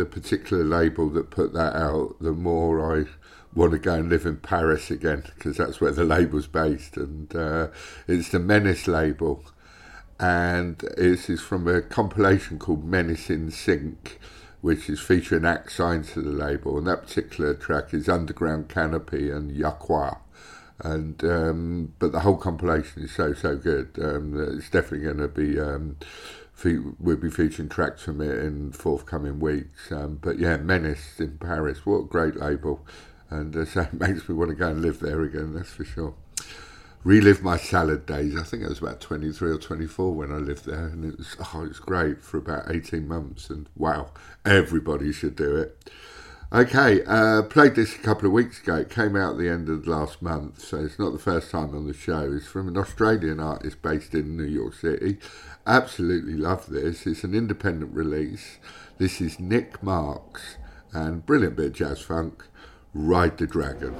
The 0.00 0.06
particular 0.06 0.64
label 0.64 1.10
that 1.10 1.28
put 1.28 1.52
that 1.52 1.76
out, 1.76 2.16
the 2.22 2.32
more 2.32 2.96
I 2.96 3.04
want 3.54 3.72
to 3.72 3.78
go 3.78 3.96
and 3.96 4.08
live 4.08 4.24
in 4.24 4.38
Paris 4.38 4.90
again 4.90 5.24
because 5.34 5.58
that's 5.58 5.78
where 5.78 5.92
the 5.92 6.04
label's 6.04 6.46
based. 6.46 6.96
And 6.96 7.36
uh, 7.36 7.68
it's 8.08 8.30
the 8.30 8.38
Menace 8.38 8.88
label. 8.88 9.44
And 10.18 10.78
this 10.96 11.28
is 11.28 11.42
from 11.42 11.68
a 11.68 11.82
compilation 11.82 12.58
called 12.58 12.82
Menace 12.82 13.28
in 13.28 13.50
Sync, 13.50 14.18
which 14.62 14.88
is 14.88 15.00
featuring 15.00 15.44
acts 15.44 15.74
signed 15.74 16.04
to 16.06 16.22
the 16.22 16.30
label. 16.30 16.78
And 16.78 16.86
that 16.86 17.02
particular 17.02 17.52
track 17.52 17.92
is 17.92 18.08
Underground 18.08 18.70
Canopy 18.70 19.28
and 19.28 19.54
Ya 19.54 19.72
Quoi 19.72 20.14
and 20.82 21.22
um, 21.24 21.92
but 21.98 22.12
the 22.12 22.20
whole 22.20 22.38
compilation 22.38 23.02
is 23.02 23.12
so 23.12 23.34
so 23.34 23.54
good. 23.54 23.98
Um, 24.02 24.56
it's 24.56 24.70
definitely 24.70 25.04
going 25.04 25.18
to 25.18 25.28
be. 25.28 25.60
Um, 25.60 25.98
we'll 26.64 27.16
be 27.16 27.30
featuring 27.30 27.68
tracks 27.68 28.02
from 28.02 28.20
it 28.20 28.38
in 28.38 28.72
forthcoming 28.72 29.40
weeks. 29.40 29.90
Um, 29.90 30.18
but 30.20 30.38
yeah, 30.38 30.56
Menace 30.58 31.18
in 31.18 31.38
Paris, 31.38 31.86
what 31.86 31.98
a 31.98 32.04
great 32.04 32.36
label, 32.36 32.86
and 33.30 33.54
uh, 33.56 33.64
so 33.66 33.82
it 33.82 33.94
makes 33.94 34.28
me 34.28 34.34
want 34.34 34.50
to 34.50 34.56
go 34.56 34.68
and 34.68 34.82
live 34.82 35.00
there 35.00 35.22
again. 35.22 35.54
That's 35.54 35.70
for 35.70 35.84
sure. 35.84 36.14
Relive 37.02 37.42
my 37.42 37.56
salad 37.56 38.04
days. 38.04 38.36
I 38.36 38.42
think 38.42 38.64
I 38.64 38.68
was 38.68 38.80
about 38.80 39.00
twenty 39.00 39.32
three 39.32 39.50
or 39.50 39.58
twenty 39.58 39.86
four 39.86 40.12
when 40.12 40.30
I 40.32 40.36
lived 40.36 40.66
there, 40.66 40.86
and 40.86 41.04
it 41.04 41.16
was 41.16 41.36
oh, 41.54 41.64
it 41.64 41.68
was 41.68 41.80
great 41.80 42.22
for 42.22 42.36
about 42.36 42.70
eighteen 42.70 43.08
months. 43.08 43.48
And 43.48 43.68
wow, 43.74 44.10
everybody 44.44 45.12
should 45.12 45.36
do 45.36 45.56
it. 45.56 45.90
Okay, 46.52 47.04
uh, 47.06 47.42
played 47.42 47.76
this 47.76 47.94
a 47.94 47.98
couple 47.98 48.26
of 48.26 48.32
weeks 48.32 48.60
ago. 48.60 48.74
It 48.74 48.90
came 48.90 49.14
out 49.14 49.34
at 49.34 49.38
the 49.38 49.48
end 49.48 49.68
of 49.68 49.86
last 49.86 50.20
month, 50.20 50.60
so 50.60 50.78
it's 50.78 50.98
not 50.98 51.12
the 51.12 51.18
first 51.18 51.48
time 51.48 51.76
on 51.76 51.86
the 51.86 51.94
show. 51.94 52.32
It's 52.32 52.48
from 52.48 52.66
an 52.66 52.76
Australian 52.76 53.38
artist 53.38 53.80
based 53.82 54.14
in 54.14 54.36
New 54.36 54.42
York 54.42 54.74
City. 54.74 55.18
Absolutely 55.66 56.34
love 56.34 56.66
this. 56.68 57.06
It's 57.06 57.22
an 57.22 57.34
independent 57.34 57.94
release. 57.94 58.58
This 58.98 59.20
is 59.20 59.38
Nick 59.38 59.82
Marks 59.82 60.56
and 60.92 61.24
brilliant 61.24 61.56
bit 61.56 61.66
of 61.66 61.72
jazz 61.74 62.00
funk. 62.00 62.44
Ride 62.94 63.36
the 63.36 63.46
Dragon. 63.46 63.94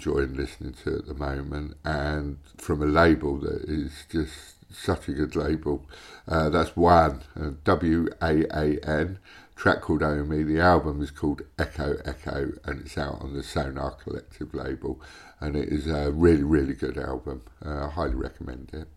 Enjoying 0.00 0.34
listening 0.34 0.72
to 0.82 0.96
at 0.96 1.06
the 1.06 1.12
moment, 1.12 1.76
and 1.84 2.38
from 2.56 2.80
a 2.80 2.86
label 2.86 3.38
that 3.40 3.64
is 3.64 4.06
just 4.10 4.54
such 4.74 5.08
a 5.08 5.12
good 5.12 5.36
label. 5.36 5.84
Uh, 6.26 6.48
that's 6.48 6.74
Waan, 6.74 7.20
uh, 7.38 7.50
W 7.64 8.08
A 8.22 8.46
A 8.56 8.80
N, 8.82 9.18
track 9.56 9.82
called 9.82 10.02
Omi. 10.02 10.42
The 10.42 10.58
album 10.58 11.02
is 11.02 11.10
called 11.10 11.42
Echo 11.58 11.98
Echo, 12.06 12.50
and 12.64 12.80
it's 12.80 12.96
out 12.96 13.20
on 13.20 13.34
the 13.34 13.42
Sonar 13.42 13.94
Kollektiv 14.02 14.54
label. 14.54 14.98
And 15.38 15.54
it 15.54 15.68
is 15.68 15.86
a 15.86 16.10
really, 16.10 16.44
really 16.44 16.72
good 16.72 16.96
album. 16.96 17.42
Uh, 17.62 17.84
I 17.84 17.90
highly 17.90 18.14
recommend 18.14 18.70
it. 18.72 18.88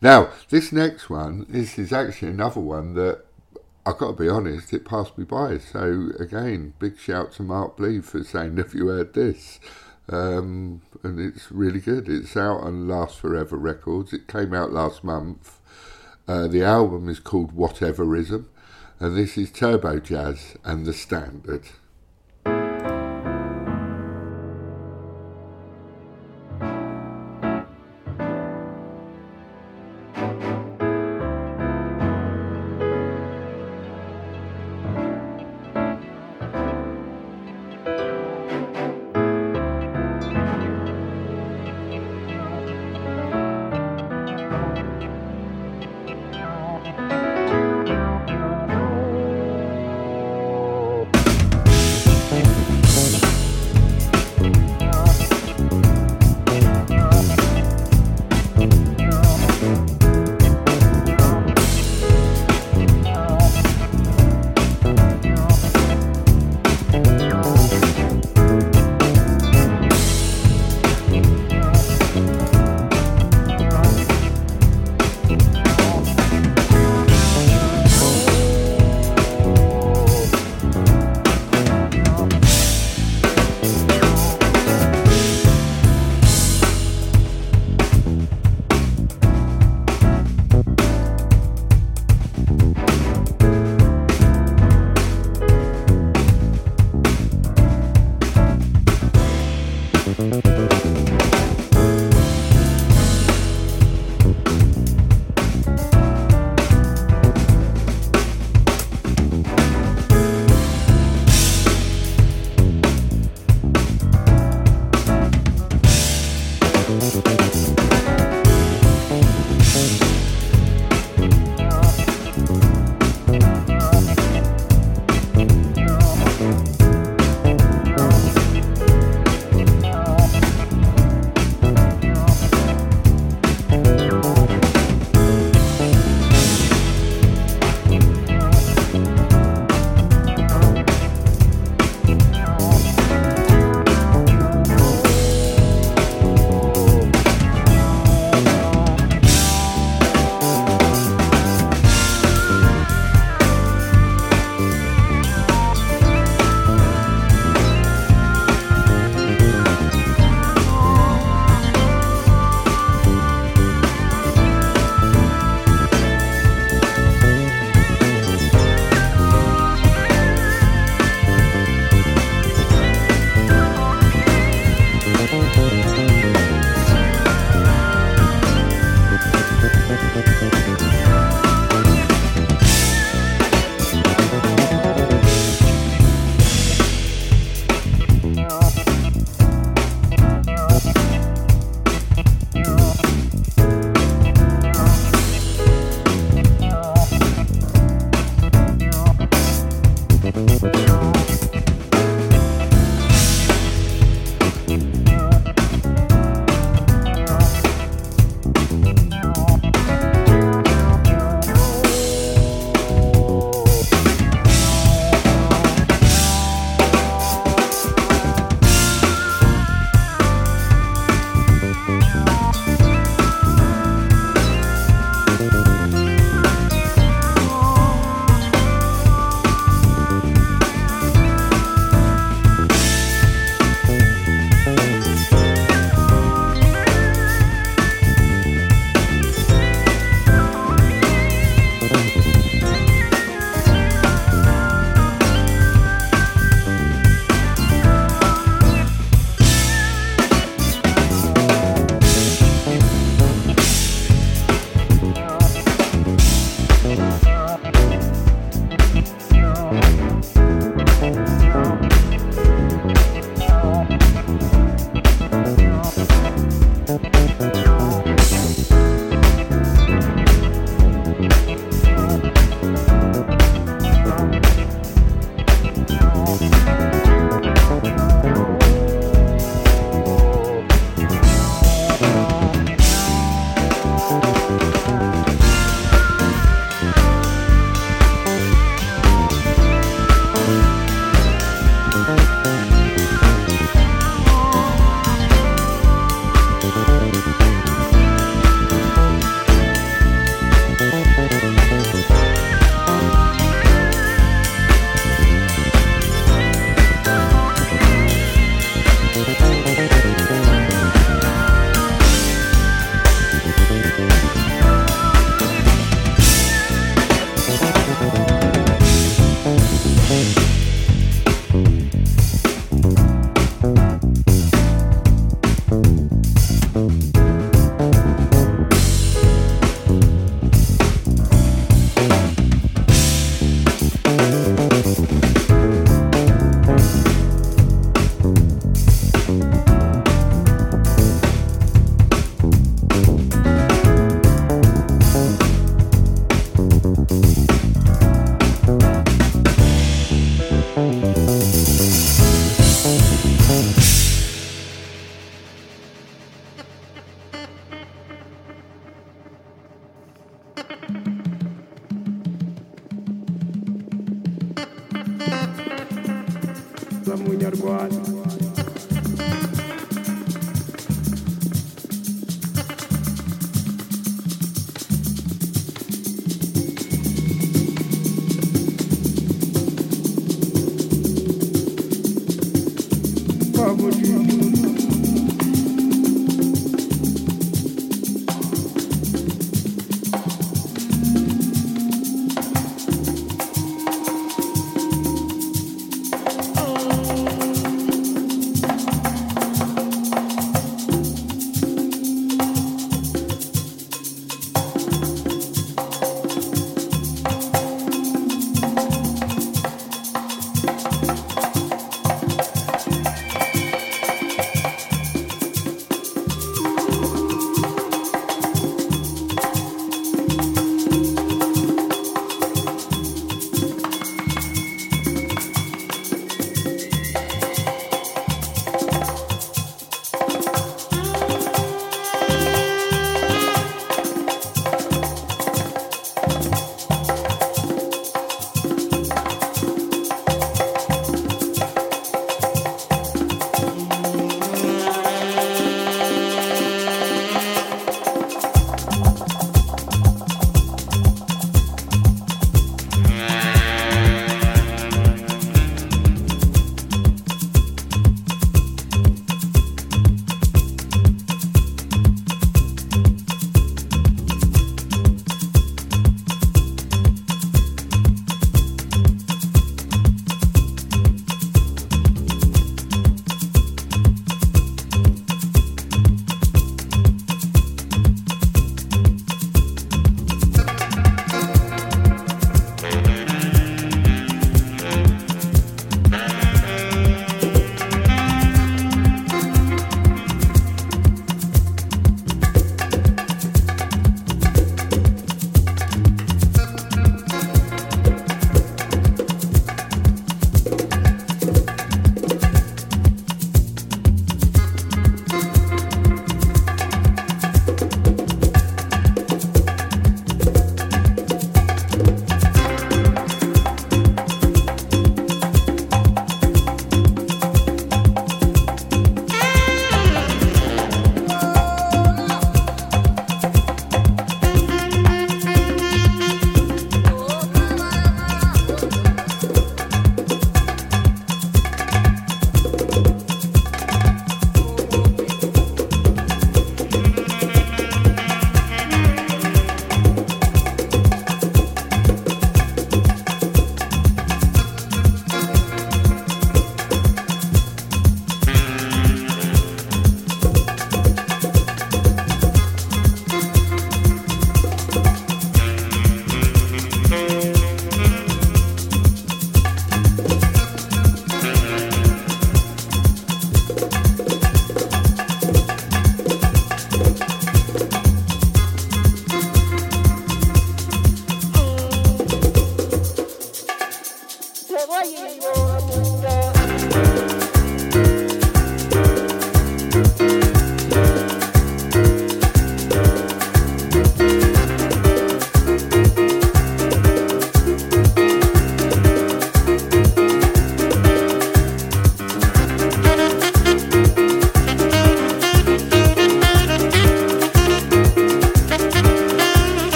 Now, 0.00 0.30
this 0.48 0.72
next 0.72 1.10
one, 1.10 1.44
this 1.50 1.78
is 1.78 1.92
actually 1.92 2.30
another 2.30 2.60
one 2.60 2.94
that 2.94 3.26
I've 3.84 3.98
got 3.98 4.16
to 4.16 4.22
be 4.22 4.30
honest, 4.30 4.72
it 4.72 4.86
passed 4.86 5.18
me 5.18 5.24
by. 5.24 5.58
So 5.58 6.08
again, 6.18 6.72
big 6.78 6.98
shout 6.98 7.32
to 7.32 7.42
Mark 7.42 7.76
Blee 7.76 8.00
for 8.00 8.24
saying, 8.24 8.56
"Have 8.56 8.72
you 8.72 8.86
heard 8.86 9.12
this?" 9.12 9.60
Um, 10.10 10.82
and 11.02 11.20
it's 11.20 11.50
really 11.52 11.80
good. 11.80 12.08
It's 12.08 12.36
out 12.36 12.60
on 12.62 12.88
Last 12.88 13.18
Forever 13.18 13.56
Records. 13.56 14.12
It 14.12 14.26
came 14.26 14.54
out 14.54 14.72
last 14.72 15.04
month. 15.04 15.60
Uh, 16.26 16.48
the 16.48 16.62
album 16.62 17.08
is 17.08 17.20
called 17.20 17.54
Whateverism, 17.54 18.46
and 19.00 19.16
this 19.16 19.36
is 19.38 19.50
Turbojazz 19.50 20.56
and 20.64 20.86
the 20.86 20.92
Standard. 20.92 21.64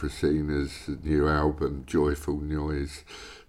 Frisina's 0.00 0.88
new 1.04 1.28
album, 1.28 1.84
Joyful 1.86 2.40
Noise. 2.40 3.04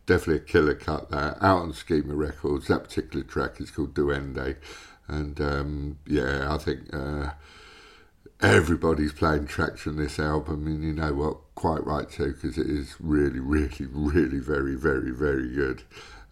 Definitely 0.06 0.36
a 0.36 0.40
killer 0.40 0.76
cut 0.76 1.10
there. 1.10 1.38
Out 1.42 1.60
on 1.62 1.74
Schema 1.74 2.14
Records. 2.14 2.68
That 2.68 2.84
particular 2.84 3.24
track 3.24 3.62
is 3.62 3.72
called 3.72 3.94
Duende. 3.94 4.58
And 5.08 5.40
um, 5.40 6.00
yeah, 6.06 6.54
I 6.54 6.58
think 6.58 6.94
uh, 6.94 7.32
everybody's 8.42 9.14
playing 9.14 9.48
tracks 9.48 9.80
from 9.80 9.96
this 9.96 10.20
album. 10.20 10.68
And 10.68 10.84
you 10.84 10.92
know 10.92 11.14
what? 11.14 11.38
Quite 11.56 11.86
right 11.86 12.10
too, 12.10 12.34
because 12.34 12.58
it 12.58 12.68
is 12.68 12.96
really, 13.00 13.40
really, 13.40 13.88
really 13.90 14.40
very, 14.40 14.76
very, 14.76 15.12
very 15.12 15.48
good. 15.56 15.84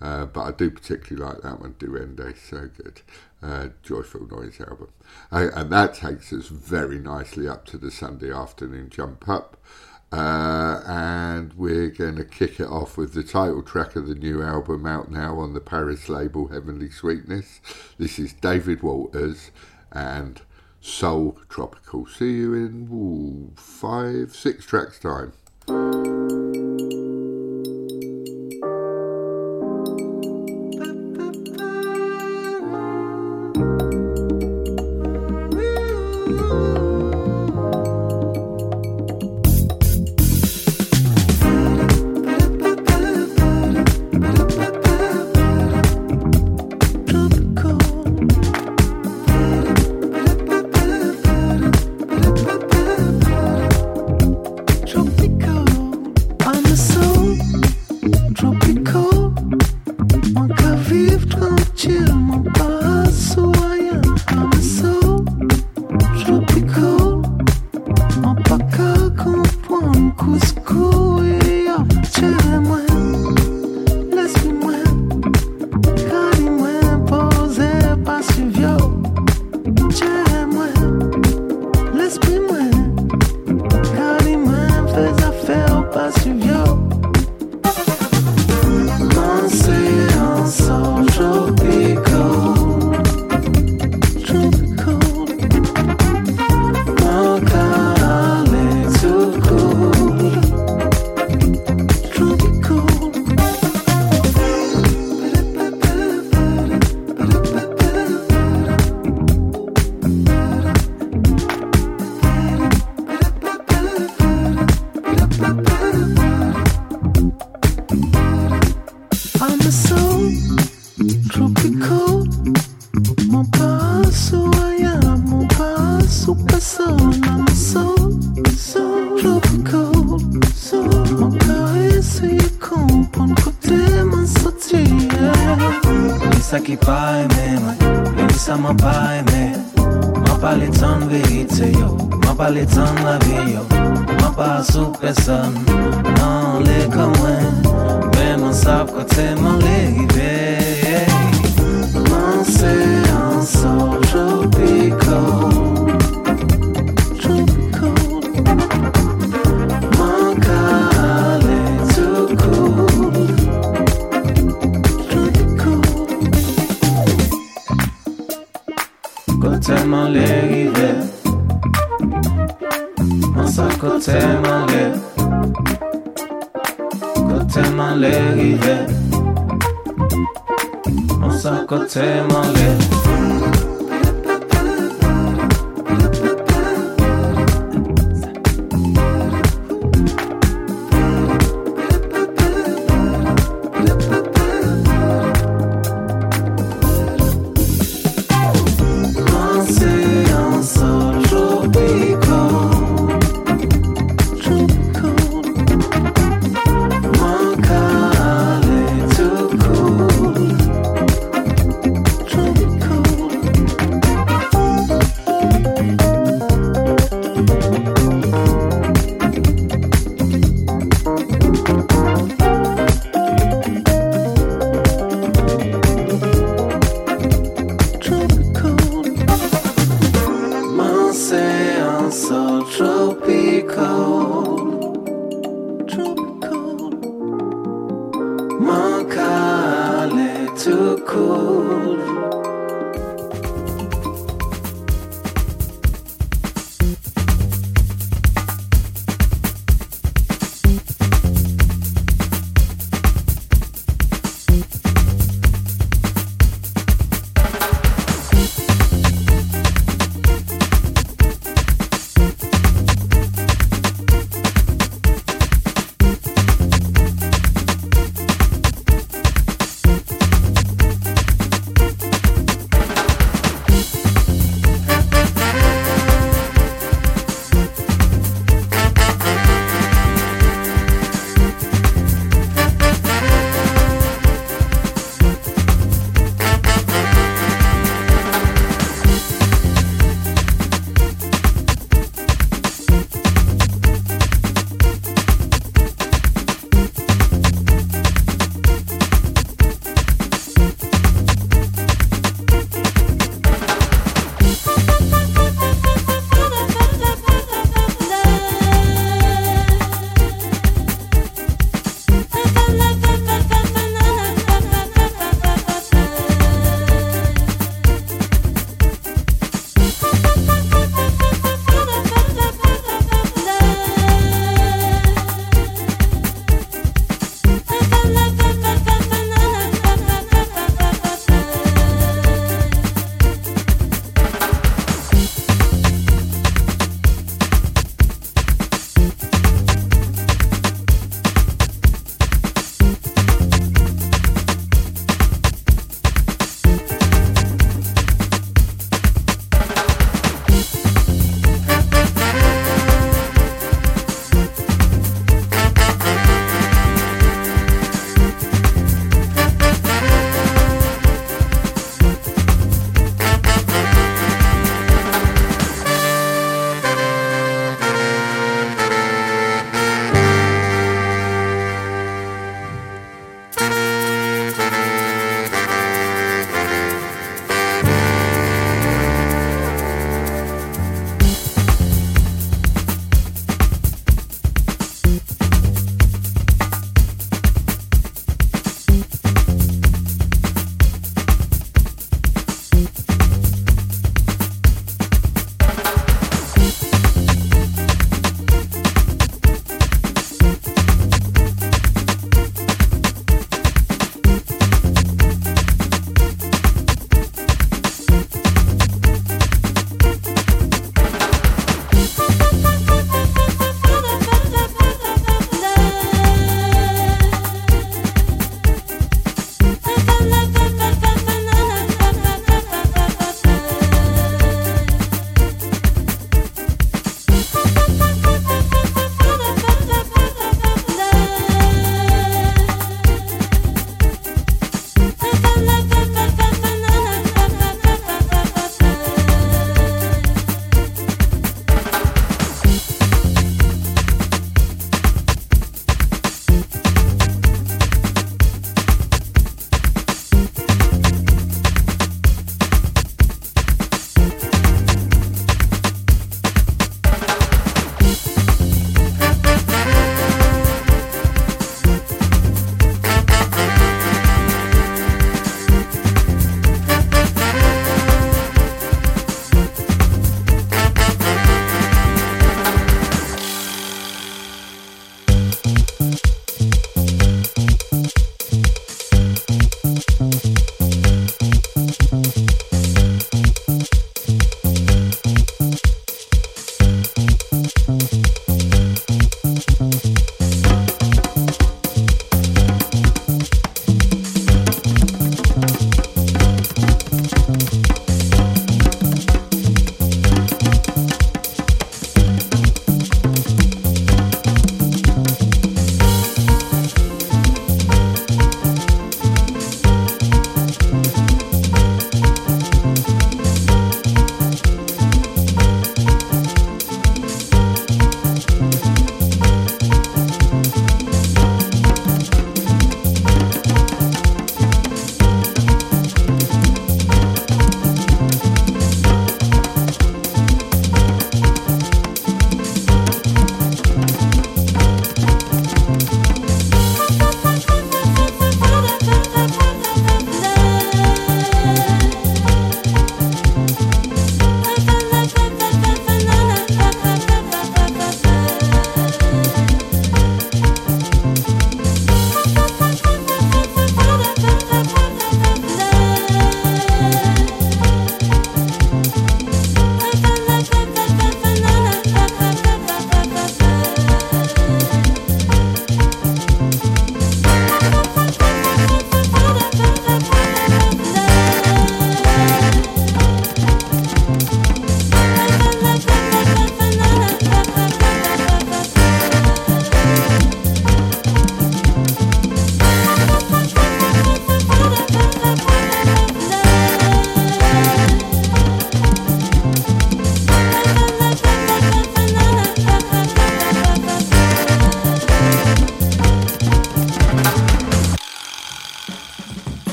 Uh, 0.00 0.26
but 0.26 0.40
I 0.42 0.50
do 0.50 0.70
particularly 0.70 1.32
like 1.32 1.42
that 1.42 1.60
one, 1.60 1.74
Duende, 1.74 2.36
so 2.36 2.68
good. 2.82 3.02
Uh, 3.40 3.68
Joyful 3.84 4.26
Noise 4.26 4.60
album. 4.62 4.88
Uh, 5.30 5.48
and 5.54 5.70
that 5.70 5.94
takes 5.94 6.32
us 6.32 6.48
very 6.48 6.98
nicely 6.98 7.46
up 7.46 7.66
to 7.66 7.78
the 7.78 7.92
Sunday 7.92 8.32
afternoon 8.32 8.90
jump 8.90 9.28
up. 9.28 9.56
Uh, 10.10 10.80
and 10.86 11.52
we're 11.54 11.90
going 11.90 12.16
to 12.16 12.24
kick 12.24 12.60
it 12.60 12.66
off 12.66 12.96
with 12.96 13.12
the 13.12 13.22
title 13.22 13.62
track 13.62 13.94
of 13.94 14.06
the 14.06 14.14
new 14.14 14.42
album 14.42 14.86
out 14.86 15.10
now 15.10 15.38
on 15.38 15.52
the 15.52 15.60
Paris 15.60 16.08
label 16.08 16.48
Heavenly 16.48 16.90
Sweetness. 16.90 17.60
This 17.98 18.18
is 18.18 18.32
David 18.32 18.82
Walters 18.82 19.50
and 19.92 20.40
Soul 20.80 21.38
Tropical. 21.50 22.06
See 22.06 22.32
you 22.32 22.54
in 22.54 22.88
ooh, 22.90 23.52
five, 23.60 24.34
six 24.34 24.64
tracks 24.64 24.98
time. 24.98 25.32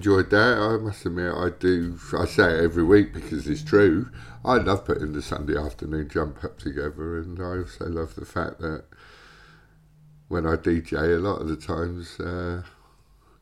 Enjoyed 0.00 0.30
that. 0.30 0.56
I 0.58 0.78
must 0.78 1.04
admit, 1.04 1.34
I 1.34 1.50
do. 1.50 1.98
I 2.18 2.24
say 2.24 2.54
it 2.54 2.64
every 2.64 2.82
week 2.82 3.12
because 3.12 3.46
it's 3.46 3.62
true. 3.62 4.08
I 4.42 4.54
love 4.54 4.86
putting 4.86 5.12
the 5.12 5.20
Sunday 5.20 5.58
afternoon 5.58 6.08
jump 6.08 6.42
up 6.42 6.58
together, 6.58 7.18
and 7.18 7.38
I 7.38 7.58
also 7.58 7.84
love 7.86 8.14
the 8.14 8.24
fact 8.24 8.60
that 8.60 8.84
when 10.28 10.46
I 10.46 10.56
DJ, 10.56 11.16
a 11.16 11.20
lot 11.20 11.42
of 11.42 11.48
the 11.48 11.56
times 11.56 12.18
uh, 12.18 12.62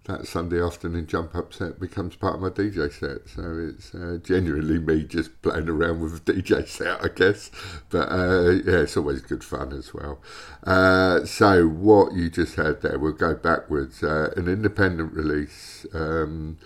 that 0.09 0.27
Sunday 0.27 0.61
afternoon 0.61 1.07
jump 1.07 1.35
up 1.35 1.53
set 1.53 1.79
becomes 1.79 2.17
part 2.17 2.37
of 2.37 2.41
my 2.41 2.49
DJ 2.49 2.91
set. 2.91 3.29
So 3.29 3.69
it's 3.69 3.95
uh, 3.95 4.19
genuinely 4.25 4.79
me 4.79 5.05
just 5.05 5.41
playing 5.43 5.69
around 5.69 6.01
with 6.01 6.17
a 6.17 6.21
DJ 6.33 6.67
set, 6.67 7.05
I 7.05 7.09
guess. 7.09 7.51
But 7.91 8.11
uh, 8.11 8.51
yeah, 8.65 8.81
it's 8.81 8.97
always 8.97 9.21
good 9.21 9.45
fun 9.45 9.73
as 9.73 9.93
well. 9.93 10.19
Uh, 10.65 11.27
so 11.27 11.69
what 11.69 12.15
you 12.15 12.31
just 12.31 12.55
heard 12.55 12.81
there, 12.81 12.99
we'll 12.99 13.13
go 13.13 13.35
backwards. 13.35 14.03
Uh, 14.03 14.33
an 14.35 14.49
independent 14.49 15.13
release 15.13 15.87
um, 15.93 16.57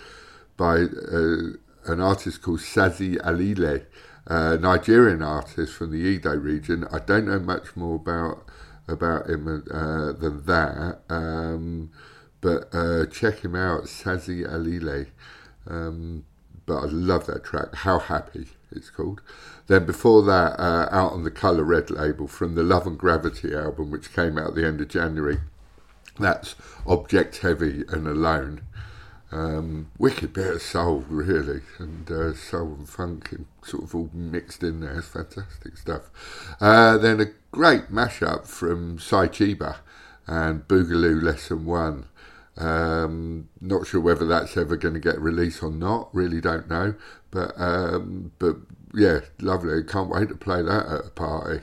by 0.57 0.77
uh, 0.77 1.57
an 1.87 2.01
artist 2.01 2.43
called 2.43 2.61
Sazzy 2.61 3.17
Alile, 3.17 3.85
a 4.27 4.57
Nigerian 4.57 5.21
artist 5.21 5.75
from 5.75 5.91
the 5.91 5.99
Edo 5.99 6.37
region. 6.37 6.87
I 6.93 7.01
don't 7.01 7.27
know 7.27 7.41
much 7.41 7.75
more 7.75 7.97
about 7.97 8.47
about 8.87 9.29
him 9.29 9.65
uh, 9.71 10.13
than 10.13 10.45
that. 10.47 11.01
Um, 11.09 11.91
but 12.43 12.69
uh, 12.75 13.07
check 13.07 13.39
him 13.39 13.55
out, 13.55 13.85
Sazzy 13.85 14.47
Alile. 14.47 15.07
Um, 15.67 16.27
but 16.67 16.77
I 16.77 16.87
love 16.87 17.27
that 17.27 17.45
track, 17.45 17.75
How 17.75 17.99
Happy 17.99 18.49
it's 18.75 18.91
called. 18.91 19.21
Then 19.67 19.87
before 19.87 20.23
that, 20.25 20.59
uh, 20.59 20.89
out 20.91 21.13
on 21.13 21.25
the 21.25 21.31
Colour 21.31 21.65
Red 21.65 21.91
label 21.91 22.27
from 22.27 22.55
the 22.55 22.63
Love 22.63 22.87
and 22.87 22.99
Gravity 22.99 23.55
album, 23.55 23.91
which 23.91 24.13
came 24.13 24.39
out 24.39 24.49
at 24.49 24.55
the 24.55 24.67
end 24.67 24.81
of 24.81 24.89
January. 24.89 25.39
That's 26.19 26.55
Object 26.87 27.39
Heavy 27.39 27.85
and 27.89 28.07
Alone. 28.07 28.63
Um, 29.31 29.91
wicked 29.99 30.35
bit 30.35 30.57
of 30.57 30.63
soul, 30.63 31.05
really, 31.09 31.63
and 31.79 32.11
uh, 32.11 32.35
soul 32.35 32.75
and 32.75 32.89
funk 32.89 33.33
and 33.33 33.47
sort 33.65 33.85
of 33.85 33.95
all 33.95 34.11
mixed 34.13 34.63
in 34.63 34.81
there. 34.81 34.99
It's 34.99 35.09
fantastic 35.09 35.79
stuff. 35.79 36.11
Uh, 36.61 36.99
then 36.99 37.19
a 37.21 37.27
great 37.51 37.91
mashup 37.91 38.47
from 38.47 38.99
Si 38.99 39.17
Cheeba 39.17 39.77
and 40.27 40.69
Boogaloo 40.69 41.23
Lesson 41.23 41.65
One. 41.65 42.07
Um, 42.57 43.49
not 43.61 43.87
sure 43.87 44.01
whether 44.01 44.27
that's 44.27 44.57
ever 44.57 44.77
going 44.77 44.95
to 44.95 45.01
get 45.01 45.21
released 45.21 45.63
or 45.63 45.71
not. 45.71 46.15
Really 46.15 46.41
don't 46.41 46.69
know. 46.69 46.95
But 47.31 47.53
um, 47.57 48.33
but 48.39 48.57
yeah, 48.95 49.21
lovely. 49.41 49.83
Can't 49.85 50.11
wait 50.11 50.29
to 50.29 50.35
play 50.35 50.63
that 50.63 50.87
at 50.87 51.07
a 51.07 51.11
party. 51.11 51.63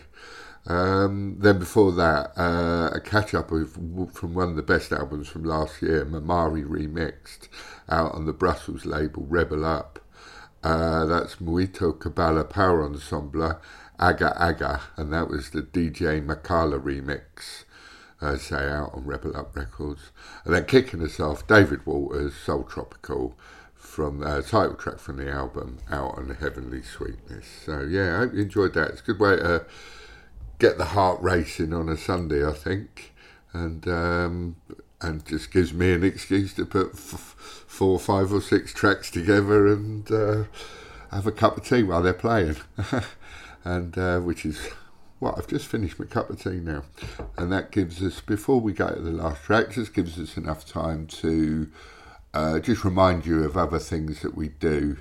Um, 0.66 1.38
then 1.40 1.57
before 1.57 1.91
that, 1.94 2.32
uh, 2.38 2.91
a 2.94 2.99
catch 2.99 3.34
up 3.34 3.52
of, 3.52 3.74
from 4.14 4.34
one 4.34 4.49
of 4.49 4.56
the 4.56 4.61
best 4.61 4.91
albums 4.91 5.28
from 5.28 5.44
last 5.44 5.82
year, 5.82 6.06
Mamari 6.06 6.64
Remixed, 6.64 7.48
out 7.90 8.14
on 8.14 8.26
the 8.26 8.34
Brussels 8.34 8.86
label 8.86 9.26
Rebel 9.28 9.66
Up. 9.66 9.99
Uh, 10.61 11.06
that's 11.06 11.36
Muito 11.40 11.94
Kabala 11.98 12.48
Power 12.48 12.84
Ensemble, 12.84 13.60
Aga 13.98 14.38
Aga, 14.40 14.82
and 14.98 15.11
that 15.14 15.30
was 15.30 15.52
the 15.52 15.61
DJ 15.61 16.24
Makala 16.24 16.80
remix, 16.82 17.64
uh, 18.22 18.38
say 18.38 18.70
out 18.70 18.94
on 18.94 19.06
Rebel 19.06 19.36
Up 19.36 19.56
Records. 19.56 20.12
And 20.46 20.54
then 20.54 20.66
kicking 20.66 21.04
us 21.04 21.20
off, 21.20 21.48
David 21.48 21.86
Walters, 21.86 22.36
Soul 22.36 22.64
Tropical, 22.64 23.36
from 23.76 24.20
the 24.20 24.41
title 24.41 24.76
track 24.76 25.00
from 25.00 25.18
the 25.18 25.30
album, 25.32 25.80
Out 25.90 26.18
on 26.18 26.36
Heavenly 26.40 26.84
Sweetness. 26.84 27.46
So 27.66 27.82
yeah, 27.82 28.16
I 28.16 28.18
hope 28.20 28.34
you 28.34 28.41
enjoyed 28.41 28.74
that. 28.76 28.91
It's 28.91 29.02
a 29.02 29.04
good 29.04 29.20
way 29.20 29.38
to 29.38 29.66
get 30.60 30.78
the 30.78 30.86
heart 30.86 31.22
racing 31.22 31.74
on 31.74 31.90
a 31.90 31.98
Sunday, 31.98 32.46
I 32.46 32.54
think, 32.54 33.14
and 33.54 33.88
um, 33.88 34.56
and 35.02 35.26
just 35.26 35.52
gives 35.52 35.74
me 35.74 35.94
an 35.94 36.04
excuse 36.04 36.54
to 36.56 36.66
put 36.66 36.91
f- 36.94 37.66
four, 37.68 37.98
five, 38.00 38.32
or 38.32 38.41
six 38.41 38.74
tracks 38.74 39.10
together 39.10 39.68
and 39.68 40.12
uh, 40.12 40.44
have 41.12 41.26
a 41.26 41.32
cup 41.32 41.58
of 41.58 41.66
tea 41.66 41.84
while 41.84 42.02
they're 42.02 42.14
playing, 42.14 42.58
and 43.64 43.98
uh, 43.98 44.20
which 44.20 44.46
is 44.46 44.70
well, 45.20 45.36
I've 45.38 45.48
just 45.48 45.68
finished 45.68 46.00
my 46.00 46.06
cup 46.06 46.30
of 46.30 46.41
tea 46.41 46.60
now, 46.62 46.84
and 47.38 47.52
that 47.52 47.72
gives 47.72 48.02
us 48.02 48.22
before 48.22 48.60
we 48.62 48.74
go 48.74 48.90
to 48.90 49.02
the 49.02 49.12
last 49.12 49.44
track, 49.44 49.72
just 49.72 49.94
gives 49.94 50.20
us 50.20 50.38
enough 50.38 50.66
time 50.66 51.08
to 51.08 51.70
uh, 52.34 52.60
just 52.60 52.84
remind 52.84 53.26
you 53.26 53.44
of 53.44 53.58
other 53.58 53.80
things 53.80 54.22
that 54.22 54.36
we 54.36 54.50
do. 54.50 54.98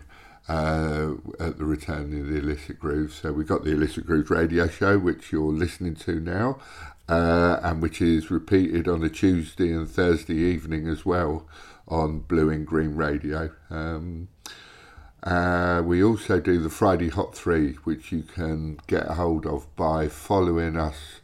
Uh, 0.48 1.12
at 1.38 1.58
the 1.58 1.64
return 1.66 2.18
of 2.18 2.26
the 2.26 2.38
Illicit 2.38 2.80
Groove. 2.80 3.12
So 3.12 3.34
we've 3.34 3.46
got 3.46 3.64
the 3.64 3.72
Illicit 3.72 4.06
Groove 4.06 4.30
radio 4.30 4.66
show, 4.66 4.98
which 4.98 5.30
you're 5.30 5.52
listening 5.52 5.94
to 5.96 6.20
now, 6.20 6.58
uh, 7.06 7.60
and 7.62 7.82
which 7.82 8.00
is 8.00 8.30
repeated 8.30 8.88
on 8.88 9.02
a 9.02 9.10
Tuesday 9.10 9.70
and 9.70 9.86
Thursday 9.86 10.36
evening 10.36 10.88
as 10.88 11.04
well 11.04 11.46
on 11.86 12.20
Blue 12.20 12.48
In 12.48 12.64
Green 12.64 12.94
Radio. 12.94 13.50
Um, 13.68 14.28
uh, 15.22 15.82
we 15.84 16.02
also 16.02 16.40
do 16.40 16.60
the 16.60 16.70
Friday 16.70 17.08
Hot 17.08 17.34
3, 17.34 17.72
which 17.84 18.12
you 18.12 18.22
can 18.22 18.78
get 18.86 19.06
hold 19.06 19.46
of 19.46 19.74
by 19.76 20.08
following 20.08 20.76
us 20.76 21.20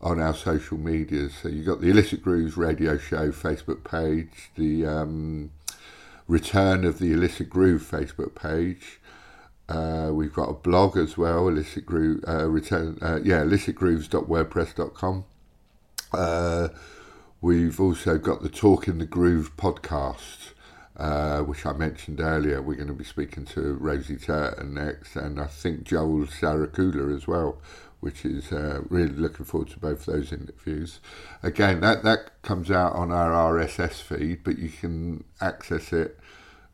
on 0.00 0.20
our 0.20 0.34
social 0.34 0.78
medias. 0.78 1.34
So 1.42 1.48
you've 1.48 1.66
got 1.66 1.80
the 1.80 1.90
Illicit 1.90 2.22
Grooves 2.22 2.56
radio 2.56 2.96
show 2.98 3.32
Facebook 3.32 3.82
page, 3.84 4.50
the 4.54 4.86
um, 4.86 5.50
Return 6.28 6.84
of 6.84 6.98
the 6.98 7.12
Illicit 7.12 7.48
Groove 7.50 7.82
Facebook 7.82 8.34
page. 8.34 9.00
Uh, 9.68 10.10
we've 10.12 10.32
got 10.32 10.48
a 10.48 10.54
blog 10.54 10.96
as 10.96 11.18
well, 11.18 11.48
Illicit 11.48 11.84
Groove, 11.84 12.24
uh, 12.26 12.48
return, 12.48 12.98
uh, 13.02 13.18
yeah, 13.24 13.42
illicitgrooves.wordpress.com. 13.42 15.24
Uh, 16.12 16.68
we've 17.40 17.80
also 17.80 18.18
got 18.18 18.42
the 18.42 18.48
Talk 18.48 18.86
in 18.86 18.98
the 18.98 19.06
Groove 19.06 19.56
podcast, 19.56 20.45
uh, 20.96 21.40
which 21.40 21.66
I 21.66 21.72
mentioned 21.72 22.20
earlier. 22.20 22.62
We're 22.62 22.76
going 22.76 22.88
to 22.88 22.94
be 22.94 23.04
speaking 23.04 23.44
to 23.46 23.74
Rosie 23.74 24.16
Turton 24.16 24.74
next, 24.74 25.16
and 25.16 25.40
I 25.40 25.46
think 25.46 25.84
Joel 25.84 26.26
Sarakula 26.26 27.14
as 27.14 27.26
well, 27.26 27.60
which 28.00 28.24
is 28.24 28.52
uh, 28.52 28.82
really 28.88 29.12
looking 29.12 29.44
forward 29.44 29.68
to 29.70 29.78
both 29.78 30.06
those 30.06 30.32
interviews. 30.32 31.00
Again, 31.42 31.80
that, 31.80 32.02
that 32.04 32.42
comes 32.42 32.70
out 32.70 32.94
on 32.94 33.12
our 33.12 33.30
RSS 33.52 34.00
feed, 34.02 34.42
but 34.42 34.58
you 34.58 34.70
can 34.70 35.24
access 35.40 35.92
it 35.92 36.18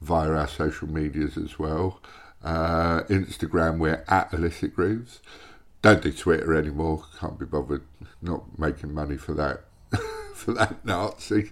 via 0.00 0.30
our 0.30 0.48
social 0.48 0.88
medias 0.88 1.36
as 1.36 1.58
well. 1.58 2.00
Uh, 2.44 3.02
Instagram, 3.04 3.78
we're 3.78 4.04
at 4.08 4.32
Illicit 4.32 4.74
Grooves. 4.74 5.20
Don't 5.80 6.02
do 6.02 6.12
Twitter 6.12 6.54
anymore. 6.54 7.04
Can't 7.18 7.38
be 7.38 7.46
bothered. 7.46 7.82
Not 8.20 8.58
making 8.58 8.94
money 8.94 9.16
for 9.16 9.34
that. 9.34 9.64
for 10.34 10.52
that 10.54 10.84
Nazi. 10.84 11.50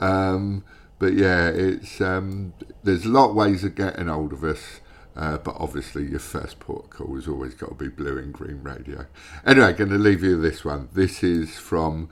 Um, 0.00 0.64
but 1.00 1.14
yeah, 1.14 1.48
it's 1.48 2.00
um, 2.00 2.52
there's 2.84 3.06
a 3.06 3.08
lot 3.08 3.30
of 3.30 3.34
ways 3.34 3.64
of 3.64 3.74
getting 3.74 4.06
hold 4.06 4.32
of 4.32 4.44
us. 4.44 4.80
Uh, 5.16 5.38
but 5.38 5.56
obviously, 5.58 6.06
your 6.06 6.20
first 6.20 6.60
port 6.60 6.88
call 6.90 7.16
has 7.16 7.26
always 7.26 7.54
got 7.54 7.70
to 7.70 7.74
be 7.74 7.88
Blue 7.88 8.16
In 8.16 8.30
Green 8.30 8.62
Radio. 8.62 9.06
Anyway, 9.44 9.72
going 9.72 9.90
to 9.90 9.98
leave 9.98 10.22
you 10.22 10.40
this 10.40 10.64
one. 10.64 10.88
This 10.92 11.24
is 11.24 11.56
from 11.56 12.08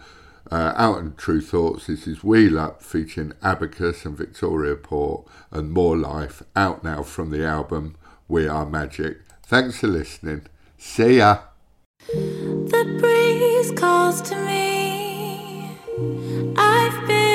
uh, 0.51 0.73
Out 0.75 0.99
and 0.99 1.17
Tru 1.17 1.41
Thoughts. 1.41 1.87
This 1.87 2.09
is 2.09 2.25
Wheel 2.25 2.59
Up 2.59 2.83
featuring 2.83 3.35
Abacus 3.43 4.05
and 4.05 4.17
Victoria 4.17 4.75
Port 4.75 5.27
and 5.53 5.71
More 5.71 5.97
Life 5.97 6.43
out 6.57 6.83
now 6.83 7.03
from 7.03 7.31
the 7.31 7.47
album 7.47 7.97
We 8.27 8.49
Are 8.49 8.67
Magic. 8.67 9.19
Thanks 9.45 9.79
for 9.79 9.87
listening. 9.87 10.47
See 10.77 11.19
ya. 11.19 11.39
The 12.09 12.97
breeze 12.99 13.79
calls 13.79 14.23
to 14.23 14.37
me. 14.45 15.71
I've 16.57 17.07
been 17.07 17.28